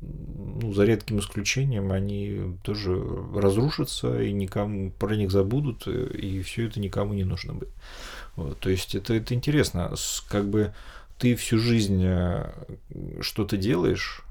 [0.00, 2.96] ну, за редким исключением, они тоже
[3.34, 7.72] разрушатся, и никому про них забудут, и все это никому не нужно будет.
[8.36, 8.58] Вот.
[8.60, 9.94] То есть это, это интересно.
[10.28, 10.72] Как бы
[11.18, 12.52] ты всю жизнь э,
[13.20, 14.22] что-то делаешь,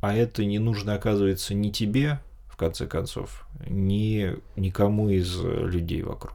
[0.00, 6.34] а это не нужно, оказывается, ни тебе, в конце концов, ни никому из людей вокруг.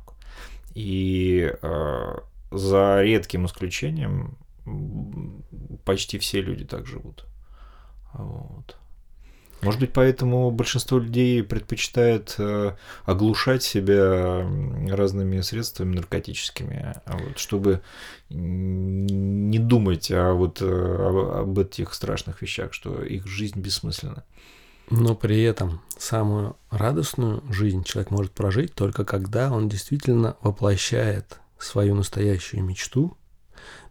[0.73, 2.15] И э,
[2.51, 4.37] за редким исключением
[5.85, 7.25] почти все люди так живут.
[8.13, 8.75] Вот.
[9.61, 14.47] Может быть, поэтому большинство людей предпочитает э, оглушать себя
[14.87, 17.81] разными средствами наркотическими, а вот, чтобы
[18.29, 24.23] не думать о, вот, э, об этих страшных вещах, что их жизнь бессмысленна.
[24.91, 31.95] Но при этом самую радостную жизнь человек может прожить только когда он действительно воплощает свою
[31.95, 33.15] настоящую мечту.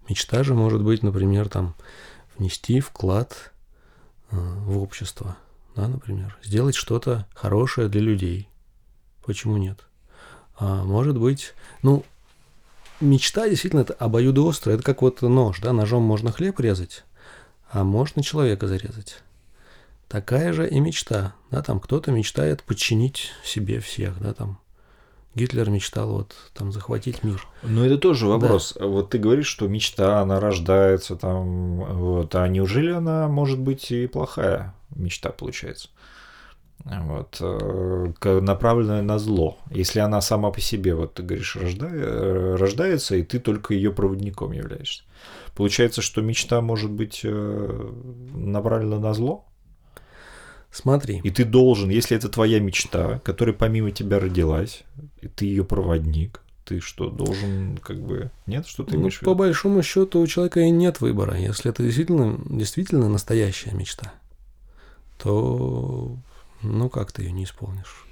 [0.08, 1.74] Мечта же может быть, например, там
[2.36, 3.52] внести вклад
[4.30, 5.36] э, в общество,
[5.76, 8.48] да, например, сделать что-то хорошее для людей.
[9.24, 9.86] Почему нет?
[10.56, 12.04] А может быть, ну,
[13.00, 17.04] мечта действительно это обоюдоострая, это как вот нож, да, ножом можно хлеб резать,
[17.70, 19.22] а можно человека зарезать.
[20.08, 24.58] Такая же и мечта, да, там кто-то мечтает подчинить себе всех, да, там
[25.38, 27.46] Гитлер мечтал вот там захватить мир.
[27.62, 28.76] Ну, это тоже вопрос.
[28.78, 28.86] Да.
[28.86, 34.08] Вот ты говоришь, что мечта, она рождается там, вот, а неужели она может быть и
[34.08, 35.90] плохая мечта получается?
[36.84, 39.58] Вот, э, направленная на зло.
[39.70, 44.52] Если она сама по себе, вот ты говоришь, рождая, рождается, и ты только ее проводником
[44.52, 45.02] являешься.
[45.54, 47.90] Получается, что мечта может быть э,
[48.34, 49.44] направлена на зло?
[50.70, 51.20] Смотри.
[51.24, 54.84] И ты должен, если это твоя мечта, которая помимо тебя родилась,
[55.20, 58.30] и ты ее проводник, ты что, должен как бы...
[58.46, 61.36] Нет, что ты ну, имеешь По большому счету у человека и нет выбора.
[61.38, 64.12] Если это действительно, действительно настоящая мечта,
[65.16, 66.14] то
[66.62, 68.06] ну как ты ее не исполнишь?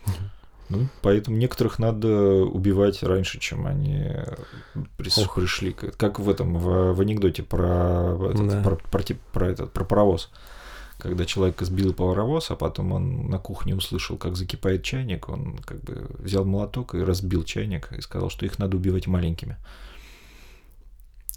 [0.68, 4.10] Ну, поэтому некоторых надо убивать раньше, чем они
[4.96, 5.14] приш...
[5.34, 5.72] пришли.
[5.72, 8.62] Как в этом, в, в анекдоте про, этот, да.
[8.62, 9.02] про, про,
[9.32, 10.30] про, этот, про паровоз
[11.06, 15.80] когда человек сбил паровоз, а потом он на кухне услышал, как закипает чайник, он как
[15.82, 19.56] бы взял молоток и разбил чайник и сказал, что их надо убивать маленькими.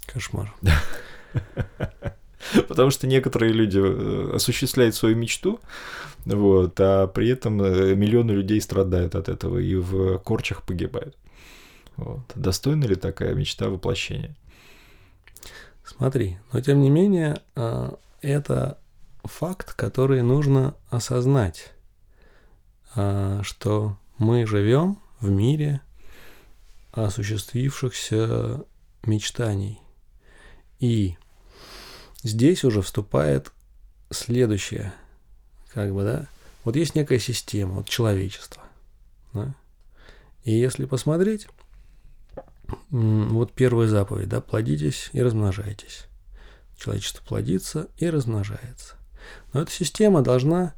[0.06, 0.52] Кошмар.
[2.68, 5.60] Потому что некоторые люди э, осуществляют свою мечту,
[6.24, 11.16] вот, а при этом э, миллионы людей страдают от этого и в корчах погибают.
[11.96, 12.20] Вот.
[12.34, 14.34] Достойна ли такая мечта воплощения?
[15.84, 18.78] Смотри, но тем не менее, а, это
[19.24, 21.72] факт, который нужно осознать,
[22.94, 25.80] а, что мы живем в мире
[26.92, 28.64] осуществившихся
[29.04, 29.80] мечтаний.
[30.78, 31.16] И
[32.22, 33.52] здесь уже вступает
[34.10, 34.92] следующее,
[35.72, 36.26] как бы, да,
[36.64, 38.62] вот есть некая система, вот человечество,
[39.32, 39.54] да?
[40.44, 41.46] и если посмотреть,
[42.90, 46.06] вот первая заповедь, да, плодитесь и размножайтесь.
[46.76, 48.96] Человечество плодится и размножается.
[49.52, 50.74] Но эта система должна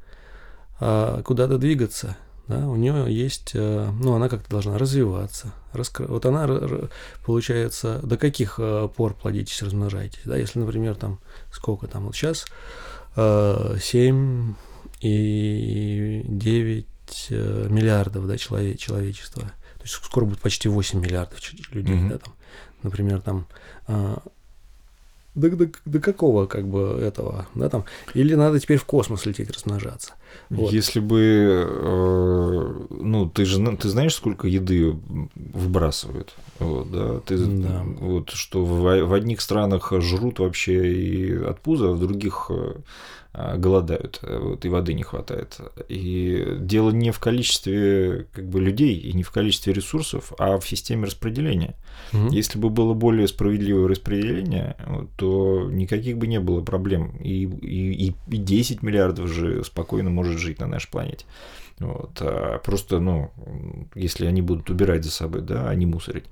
[0.81, 2.17] а, куда-то двигаться.
[2.49, 2.69] Да?
[2.69, 5.53] У нее есть, а, ну, она как-то должна развиваться.
[5.73, 6.07] Раскры...
[6.07, 6.49] Вот она,
[7.25, 10.23] получается, до каких а, пор плодитесь, размножаетесь.
[10.25, 10.37] Да?
[10.37, 11.21] Если, например, там,
[11.53, 12.47] сколько там, вот сейчас
[13.17, 14.55] а, 7
[15.01, 16.87] и 9
[17.31, 19.43] а, миллиардов да, человек, человечества.
[19.43, 21.41] То есть скоро будет почти 8 миллиардов
[21.73, 21.97] людей.
[21.97, 22.09] Mm-hmm.
[22.09, 22.35] Да, там,
[22.83, 23.47] например, там
[23.87, 24.23] а,
[25.35, 29.51] до, до, до какого как бы этого, да, там, или надо теперь в космос лететь
[29.51, 30.13] размножаться.
[30.51, 30.73] Вот.
[30.73, 31.21] Если бы,
[31.69, 34.97] э, ну, ты же, ты знаешь, сколько еды
[35.35, 37.83] выбрасывают, вот, да, ты, да.
[38.01, 42.75] вот, что в, в одних странах жрут вообще и от пуза, а в других э,
[43.57, 45.59] голодают, э, вот, и воды не хватает.
[45.89, 50.69] И дело не в количестве как бы, людей и не в количестве ресурсов, а в
[50.69, 51.75] системе распределения.
[52.13, 52.29] Угу.
[52.29, 54.77] Если бы было более справедливое распределение,
[55.17, 57.17] то никаких бы не было проблем.
[57.23, 61.25] И, и, и 10 миллиардов же спокойно может жить на нашей планете.
[61.79, 62.19] Вот.
[62.21, 63.31] А просто, ну,
[63.95, 66.25] если они будут убирать за собой, да, а не мусорить.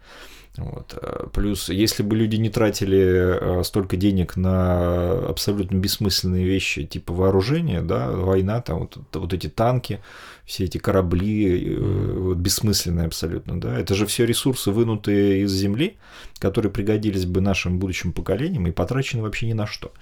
[0.56, 0.98] Вот.
[1.00, 7.12] Э, плюс, если бы люди не тратили э, столько денег на абсолютно бессмысленные вещи, типа
[7.14, 10.00] вооружения, да, война, там вот, вот эти танки,
[10.44, 12.18] все эти корабли, mm.
[12.18, 15.98] вот, бессмысленные абсолютно, да, это же все ресурсы, вынутые из земли,
[16.40, 19.92] которые пригодились бы нашим будущим поколениям и потрачены вообще ни на что.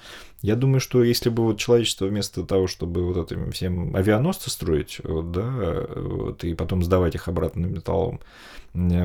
[0.41, 5.01] Я думаю, что если бы вот человечество вместо того, чтобы вот этим всем авианосцы строить,
[5.05, 8.21] вот, да, вот, и потом сдавать их обратно металлом,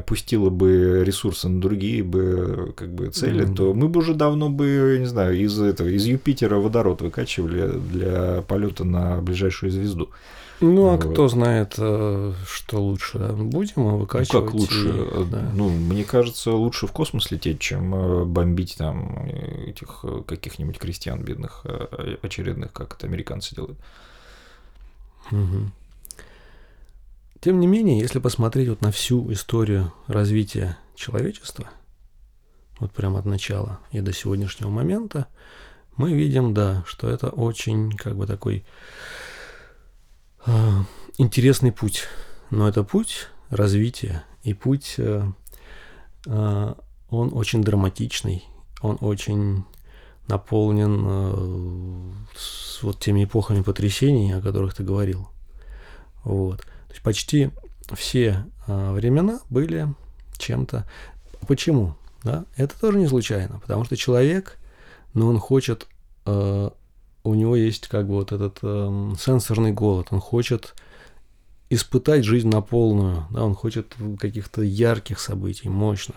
[0.06, 3.56] пустила бы ресурсы на другие бы как бы цели, mm-hmm.
[3.56, 8.44] то мы бы уже давно бы, не знаю, из этого, из Юпитера водород выкачивали для
[8.48, 10.10] полета на ближайшую звезду.
[10.64, 11.12] Ну, а вот.
[11.12, 13.18] кто знает, э, что лучше?
[13.18, 14.34] Будем выкачивать?
[14.34, 14.90] Ну, как лучше?
[14.90, 15.26] И...
[15.26, 15.52] Да.
[15.54, 21.22] Ну, мне кажется, лучше в космос лететь, чем э, бомбить там этих э, каких-нибудь крестьян
[21.22, 21.66] бедных
[22.22, 23.78] очередных, как это американцы делают.
[25.32, 25.72] Угу.
[27.44, 31.70] Тем не менее, если посмотреть вот на всю историю развития человечества,
[32.80, 35.28] вот прямо от начала и до сегодняшнего момента,
[35.98, 38.64] мы видим, да, что это очень как бы такой
[40.46, 40.52] э,
[41.18, 42.04] интересный путь.
[42.50, 45.28] Но это путь развития и путь, э,
[46.26, 46.74] э,
[47.10, 48.46] он очень драматичный,
[48.82, 49.66] он очень
[50.30, 55.28] наполнен э, с вот теми эпохами потрясений, о которых ты говорил.
[56.24, 56.66] Вот.
[56.94, 57.50] То есть почти
[57.94, 59.88] все а, времена были
[60.38, 60.88] чем-то.
[61.48, 61.96] Почему?
[62.24, 62.46] Да?
[62.56, 64.60] Это тоже не случайно, потому что человек,
[65.16, 65.88] ну, он хочет,
[66.28, 66.70] э,
[67.24, 70.76] у него есть как бы вот этот э, сенсорный голод, он хочет
[71.72, 76.16] испытать жизнь на полную, да, он хочет каких-то ярких событий, мощных.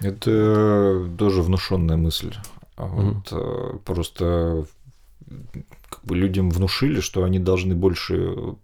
[0.00, 2.34] Это тоже внушенная мысль.
[2.76, 3.78] А вот mm-hmm.
[3.80, 4.64] просто
[5.90, 8.56] как бы людям внушили, что они должны больше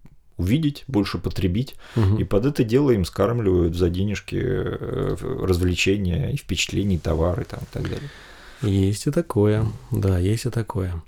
[0.43, 1.77] увидеть, больше потребить.
[1.97, 2.19] Угу.
[2.19, 7.61] И под это дело им скармливают за денежки э, развлечения и впечатления, и товары там,
[7.61, 8.11] и так далее.
[8.63, 11.03] Есть и такое, да, есть и такое.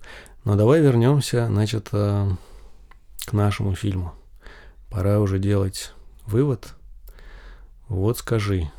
[0.44, 2.28] Но давай вернемся, значит, э,
[3.26, 4.14] к нашему фильму.
[4.90, 5.92] Пора уже делать
[6.26, 6.74] вывод.
[7.88, 8.70] Вот скажи,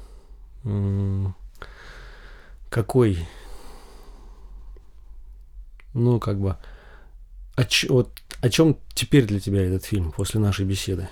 [2.70, 3.28] какой,
[5.94, 6.58] ну, как бы,
[7.56, 11.10] а ч, вот о чем теперь для тебя этот фильм после нашей беседы?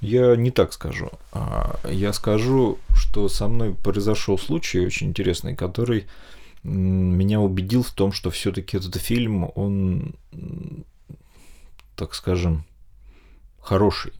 [0.00, 1.10] Я не так скажу.
[1.30, 6.06] А, я скажу, что со мной произошел случай очень интересный, который
[6.62, 10.14] меня убедил в том, что все-таки этот фильм, он,
[11.96, 12.64] так скажем,
[13.60, 14.14] хороший.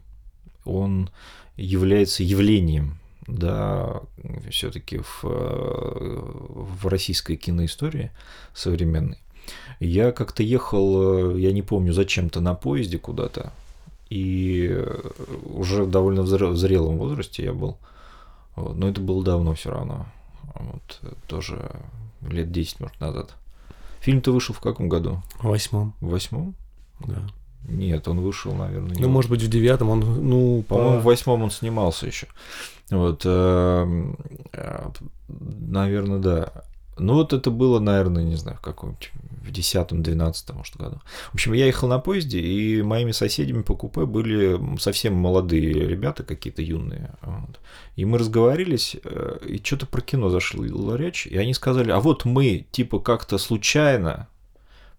[0.65, 1.09] Он
[1.55, 4.01] является явлением, да,
[4.51, 8.11] все-таки в, в российской киноистории
[8.53, 9.17] современной.
[9.79, 13.51] Я как-то ехал, э, я не помню, зачем-то на поезде куда-то,
[14.09, 15.11] и э,
[15.45, 17.77] уже довольно в зрелом возрасте я был.
[18.55, 20.07] Но это было давно все равно.
[20.55, 21.69] Вот, тоже
[22.27, 23.35] лет 10, может, назад.
[23.99, 25.21] Фильм-то вышел в каком году?
[25.39, 25.93] В восьмом.
[26.01, 26.55] В восьмом?
[26.99, 27.21] Да.
[27.67, 28.95] Нет, он вышел, наверное.
[28.95, 30.99] Не ну, может быть, в девятом он, ну, по-моему, по...
[31.01, 32.27] в восьмом он снимался еще.
[32.89, 34.13] Вот, э,
[35.27, 36.63] наверное, да.
[36.99, 39.11] Ну, вот это было, наверное, не знаю, в каком-нибудь
[39.47, 41.01] в 10-12 может, году.
[41.31, 46.23] В общем, я ехал на поезде, и моими соседями по купе были совсем молодые ребята,
[46.23, 47.11] какие-то юные.
[47.21, 47.59] Вот.
[47.95, 50.65] И мы разговорились, э, и что-то про кино зашла
[50.97, 54.27] речь, и они сказали, а вот мы, типа, как-то случайно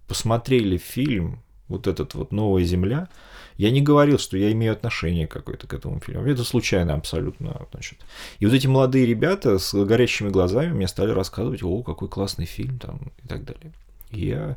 [0.07, 3.09] посмотрели фильм, вот этот вот «Новая земля»,
[3.57, 6.25] я не говорил, что я имею отношение какое-то к этому фильму.
[6.25, 7.67] Это случайно абсолютно.
[7.73, 7.99] Значит.
[8.39, 12.79] И вот эти молодые ребята с горящими глазами мне стали рассказывать, о, какой классный фильм
[12.79, 13.73] там и так далее.
[14.11, 14.57] И я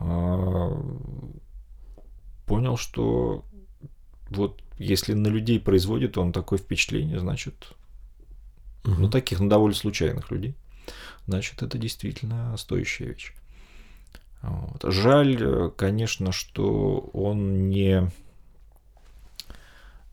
[0.00, 0.82] э,
[2.46, 3.44] понял, что
[4.30, 7.74] вот если на людей производит он такое впечатление, значит,
[8.84, 8.94] угу.
[8.98, 10.54] ну таких, ну довольно случайных людей,
[11.26, 13.34] значит, это действительно стоящая вещь.
[14.42, 14.84] Вот.
[14.92, 18.10] Жаль, конечно, что он не,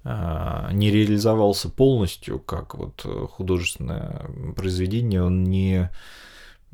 [0.03, 5.89] а, не реализовался полностью как вот художественное произведение, он не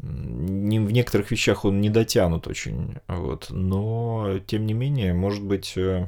[0.01, 5.73] не, в некоторых вещах он не дотянут очень, вот, но тем не менее, может быть,
[5.75, 6.07] э,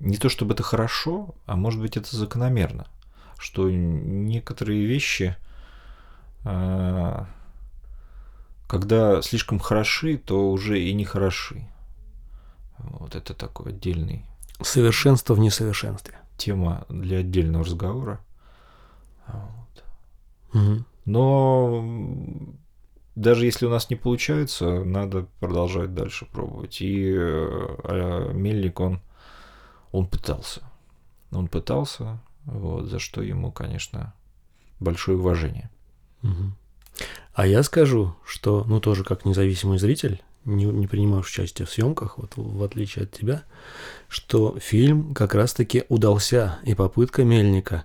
[0.00, 2.88] не то чтобы это хорошо, а может быть это закономерно,
[3.38, 5.36] что некоторые вещи,
[8.66, 11.68] когда слишком хороши, то уже и не хороши.
[12.78, 14.24] Вот это такой отдельный.
[14.60, 16.18] Совершенство в несовершенстве.
[16.36, 18.20] Тема для отдельного разговора.
[19.26, 19.84] Вот.
[20.54, 20.84] Угу.
[21.06, 21.84] Но
[23.14, 26.80] даже если у нас не получается, надо продолжать дальше пробовать.
[26.80, 29.00] И э, Мельник, он,
[29.92, 30.62] он пытался.
[31.32, 34.14] Он пытался, вот, за что ему, конечно,
[34.80, 35.70] большое уважение.
[37.34, 42.18] А я скажу, что, ну, тоже как независимый зритель, не, не принимаешь участие в съемках,
[42.18, 43.42] вот в отличие от тебя,
[44.08, 47.84] что фильм как раз-таки удался, и попытка Мельника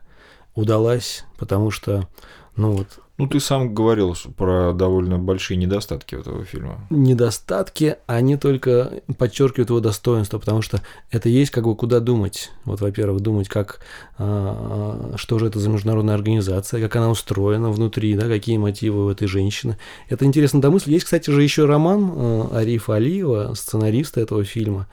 [0.55, 2.07] удалась, потому что,
[2.55, 2.87] ну вот,
[3.21, 6.87] ну, ты сам говорил про довольно большие недостатки этого фильма.
[6.89, 10.81] Недостатки, они только подчеркивают его достоинство, потому что
[11.11, 12.49] это есть как бы куда думать.
[12.65, 13.79] Вот, во-первых, думать, как,
[14.17, 19.09] а, что же это за международная организация, как она устроена внутри, да, какие мотивы у
[19.11, 19.77] этой женщины.
[20.09, 20.93] Это интересно домыслить.
[20.93, 24.87] Есть, кстати же, еще роман а, Арифа Алиева, сценариста этого фильма.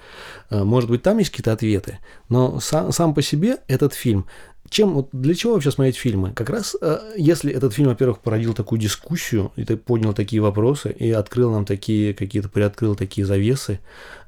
[0.50, 1.98] А, может быть, там есть какие-то ответы,
[2.28, 4.26] но сам, сам по себе этот фильм
[4.70, 6.32] чем, вот для чего вообще смотреть фильмы?
[6.32, 11.10] Как раз, э, если этот фильм, во-первых, породил такую дискуссию, и поднял такие вопросы, и
[11.10, 13.80] открыл нам такие, какие-то, приоткрыл такие завесы,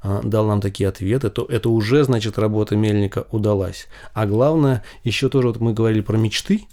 [0.03, 3.87] э, дал нам такие ответы, то это уже, значит, работа Мельника удалась.
[4.15, 6.67] А главное, еще тоже вот мы говорили про мечты,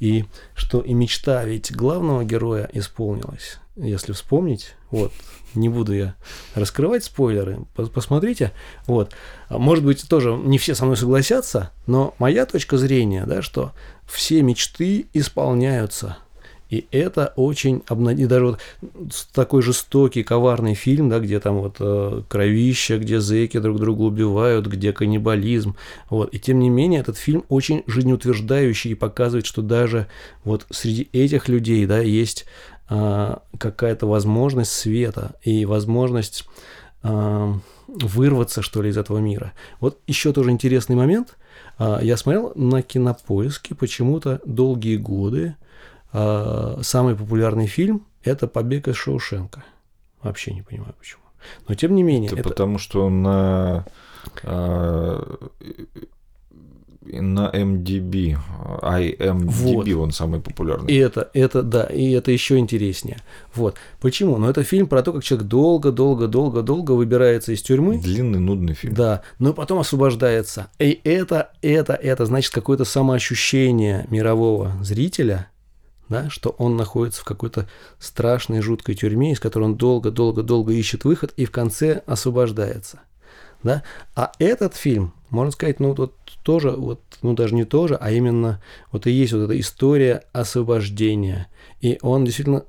[0.00, 3.58] и что и мечта ведь главного героя исполнилась.
[3.76, 5.12] Если вспомнить, вот,
[5.54, 6.14] не буду я
[6.54, 8.52] раскрывать спойлеры, посмотрите.
[8.86, 9.12] Вот.
[9.48, 13.72] А может быть, тоже не все со мной согласятся, но моя точка зрения, да, что
[14.06, 16.18] все мечты исполняются.
[16.70, 18.30] И это очень обнадеживает.
[18.30, 18.58] Даже вот
[19.32, 24.66] такой жестокий, коварный фильм, да, где там вот э, кровища, где зэки друг друга убивают,
[24.66, 25.76] где каннибализм.
[26.10, 26.32] Вот.
[26.34, 30.08] И тем не менее, этот фильм очень жизнеутверждающий и показывает, что даже
[30.42, 32.46] вот среди этих людей да, есть
[32.86, 36.46] какая-то возможность света и возможность
[37.02, 37.54] а,
[37.86, 39.52] вырваться, что ли, из этого мира.
[39.80, 41.36] Вот еще тоже интересный момент.
[41.78, 45.56] А, я смотрел на кинопоиске почему-то долгие годы.
[46.12, 49.64] Самый популярный фильм– это «Побег из Шоушенка».
[50.22, 51.22] Вообще не понимаю, почему.
[51.66, 52.30] Но тем не менее.
[52.30, 52.48] Это, это...
[52.50, 53.84] потому что на
[57.06, 58.36] на MDB,
[58.82, 60.02] IMDb вот.
[60.02, 60.92] он самый популярный.
[60.92, 63.18] И это, это, да, и это еще интереснее.
[63.54, 63.76] Вот.
[64.00, 64.36] Почему?
[64.36, 67.98] Ну, это фильм про то, как человек долго-долго-долго-долго выбирается из тюрьмы.
[67.98, 68.94] Длинный, нудный фильм.
[68.94, 70.68] Да, но потом освобождается.
[70.78, 75.48] И это, это, это, значит, какое-то самоощущение мирового зрителя,
[76.08, 81.32] да, что он находится в какой-то страшной, жуткой тюрьме, из которой он долго-долго-долго ищет выход
[81.36, 83.00] и в конце освобождается.
[83.62, 83.82] Да?
[84.14, 88.62] А этот фильм, можно сказать, ну вот тоже, вот, ну даже не тоже, а именно
[88.92, 91.48] вот и есть вот эта история освобождения.
[91.80, 92.64] И он действительно,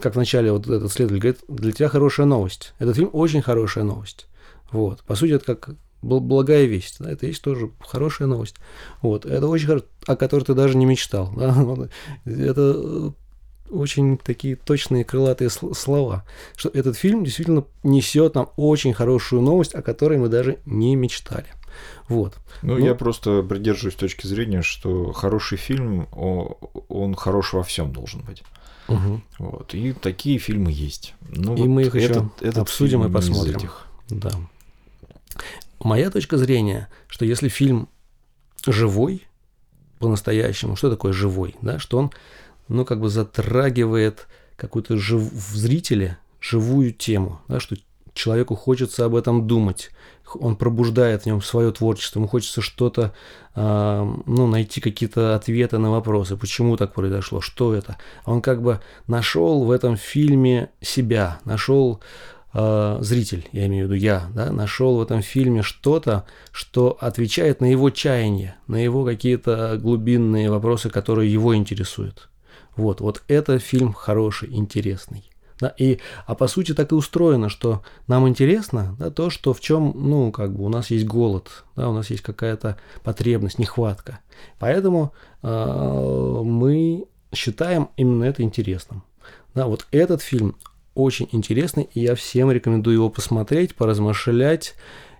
[0.00, 2.74] как вначале вот этот следователь говорит, для тебя хорошая новость.
[2.78, 4.26] Этот фильм очень хорошая новость.
[4.70, 5.02] Вот.
[5.04, 6.96] По сути, это как благая весть.
[6.98, 7.10] Да?
[7.10, 8.56] Это есть тоже хорошая новость.
[9.00, 9.24] Вот.
[9.24, 11.32] Это очень хорошо, о которой ты даже не мечтал.
[11.36, 11.88] Да?
[12.24, 13.12] Это
[13.70, 16.24] очень такие точные крылатые слова,
[16.56, 21.46] что этот фильм действительно несет нам очень хорошую новость, о которой мы даже не мечтали.
[22.08, 22.38] Вот.
[22.62, 28.20] Ну, ну, я просто придерживаюсь точки зрения, что хороший фильм, он хорош во всем должен
[28.22, 28.42] быть.
[28.88, 29.22] Угу.
[29.38, 29.74] Вот.
[29.74, 31.14] И такие фильмы есть.
[31.30, 33.56] Ну, и вот мы их этот, еще этот обсудим и посмотрим.
[33.56, 33.86] Этих.
[34.08, 34.30] Да.
[35.82, 37.88] Моя точка зрения, что если фильм
[38.66, 39.26] живой,
[39.98, 42.12] по-настоящему, что такое живой, да, что он
[42.68, 44.26] ну, как бы затрагивает
[44.56, 45.20] какую-то жив...
[45.20, 47.76] в зрителе живую тему, да, что
[48.14, 49.90] человеку хочется об этом думать,
[50.34, 53.12] он пробуждает в нем свое творчество, ему хочется что-то,
[53.54, 57.96] э, ну, найти какие-то ответы на вопросы, почему так произошло, что это.
[58.24, 62.00] Он как бы нашел в этом фильме себя, нашел
[62.54, 67.60] э, зритель, я имею в виду я, да, нашел в этом фильме что-то, что отвечает
[67.60, 72.28] на его чаяние, на его какие-то глубинные вопросы, которые его интересуют.
[72.76, 75.31] Вот, вот это фильм хороший, интересный.
[75.62, 79.60] Да, и, а по сути так и устроено, что нам интересно да, то, что в
[79.60, 84.18] чем, ну, как бы у нас есть голод, да, у нас есть какая-то потребность, нехватка.
[84.58, 85.12] Поэтому
[85.44, 89.04] э, мы считаем именно это интересным.
[89.54, 90.56] Да, вот этот фильм
[90.96, 94.74] очень интересный, и я всем рекомендую его посмотреть, поразмышлять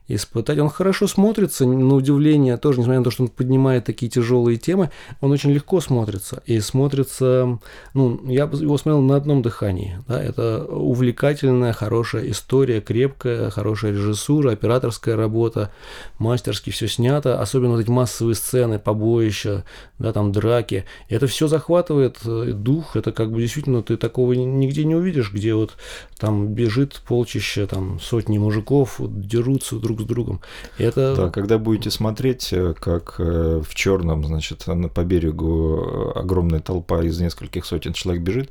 [0.09, 0.59] испытать.
[0.59, 4.91] Он хорошо смотрится, на удивление, тоже, несмотря на то, что он поднимает такие тяжелые темы,
[5.21, 6.43] он очень легко смотрится.
[6.47, 7.59] И смотрится,
[7.95, 9.99] ну, я его смотрел на одном дыхании.
[10.09, 15.71] Да, это увлекательная, хорошая история, крепкая, хорошая режиссура, операторская работа,
[16.19, 19.65] мастерски все снято, особенно вот эти массовые сцены, побоища,
[19.99, 20.85] да, там драки.
[21.09, 25.55] Это все захватывает э, дух, это как бы действительно ты такого нигде не увидишь, где
[25.55, 25.75] вот
[26.19, 30.41] там бежит полчища, там сотни мужиков, дерутся друг с другом.
[30.79, 31.15] И это...
[31.15, 37.21] Да, когда будете смотреть, э, как э, в черном, значит, по берегу огромная толпа из
[37.21, 38.51] нескольких сотен человек бежит,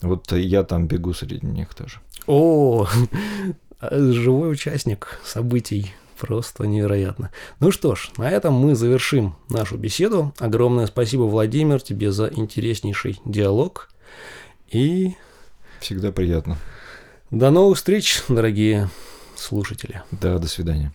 [0.00, 1.98] вот я там бегу среди них тоже.
[2.26, 2.86] О,
[3.90, 5.92] живой участник событий.
[6.18, 7.30] Просто невероятно.
[7.60, 10.34] Ну что ж, на этом мы завершим нашу беседу.
[10.38, 13.88] Огромное спасибо, Владимир, тебе за интереснейший диалог.
[14.68, 15.14] И...
[15.80, 16.58] Всегда приятно.
[17.30, 18.90] До новых встреч, дорогие
[19.38, 20.02] слушатели.
[20.10, 20.92] Да, до свидания.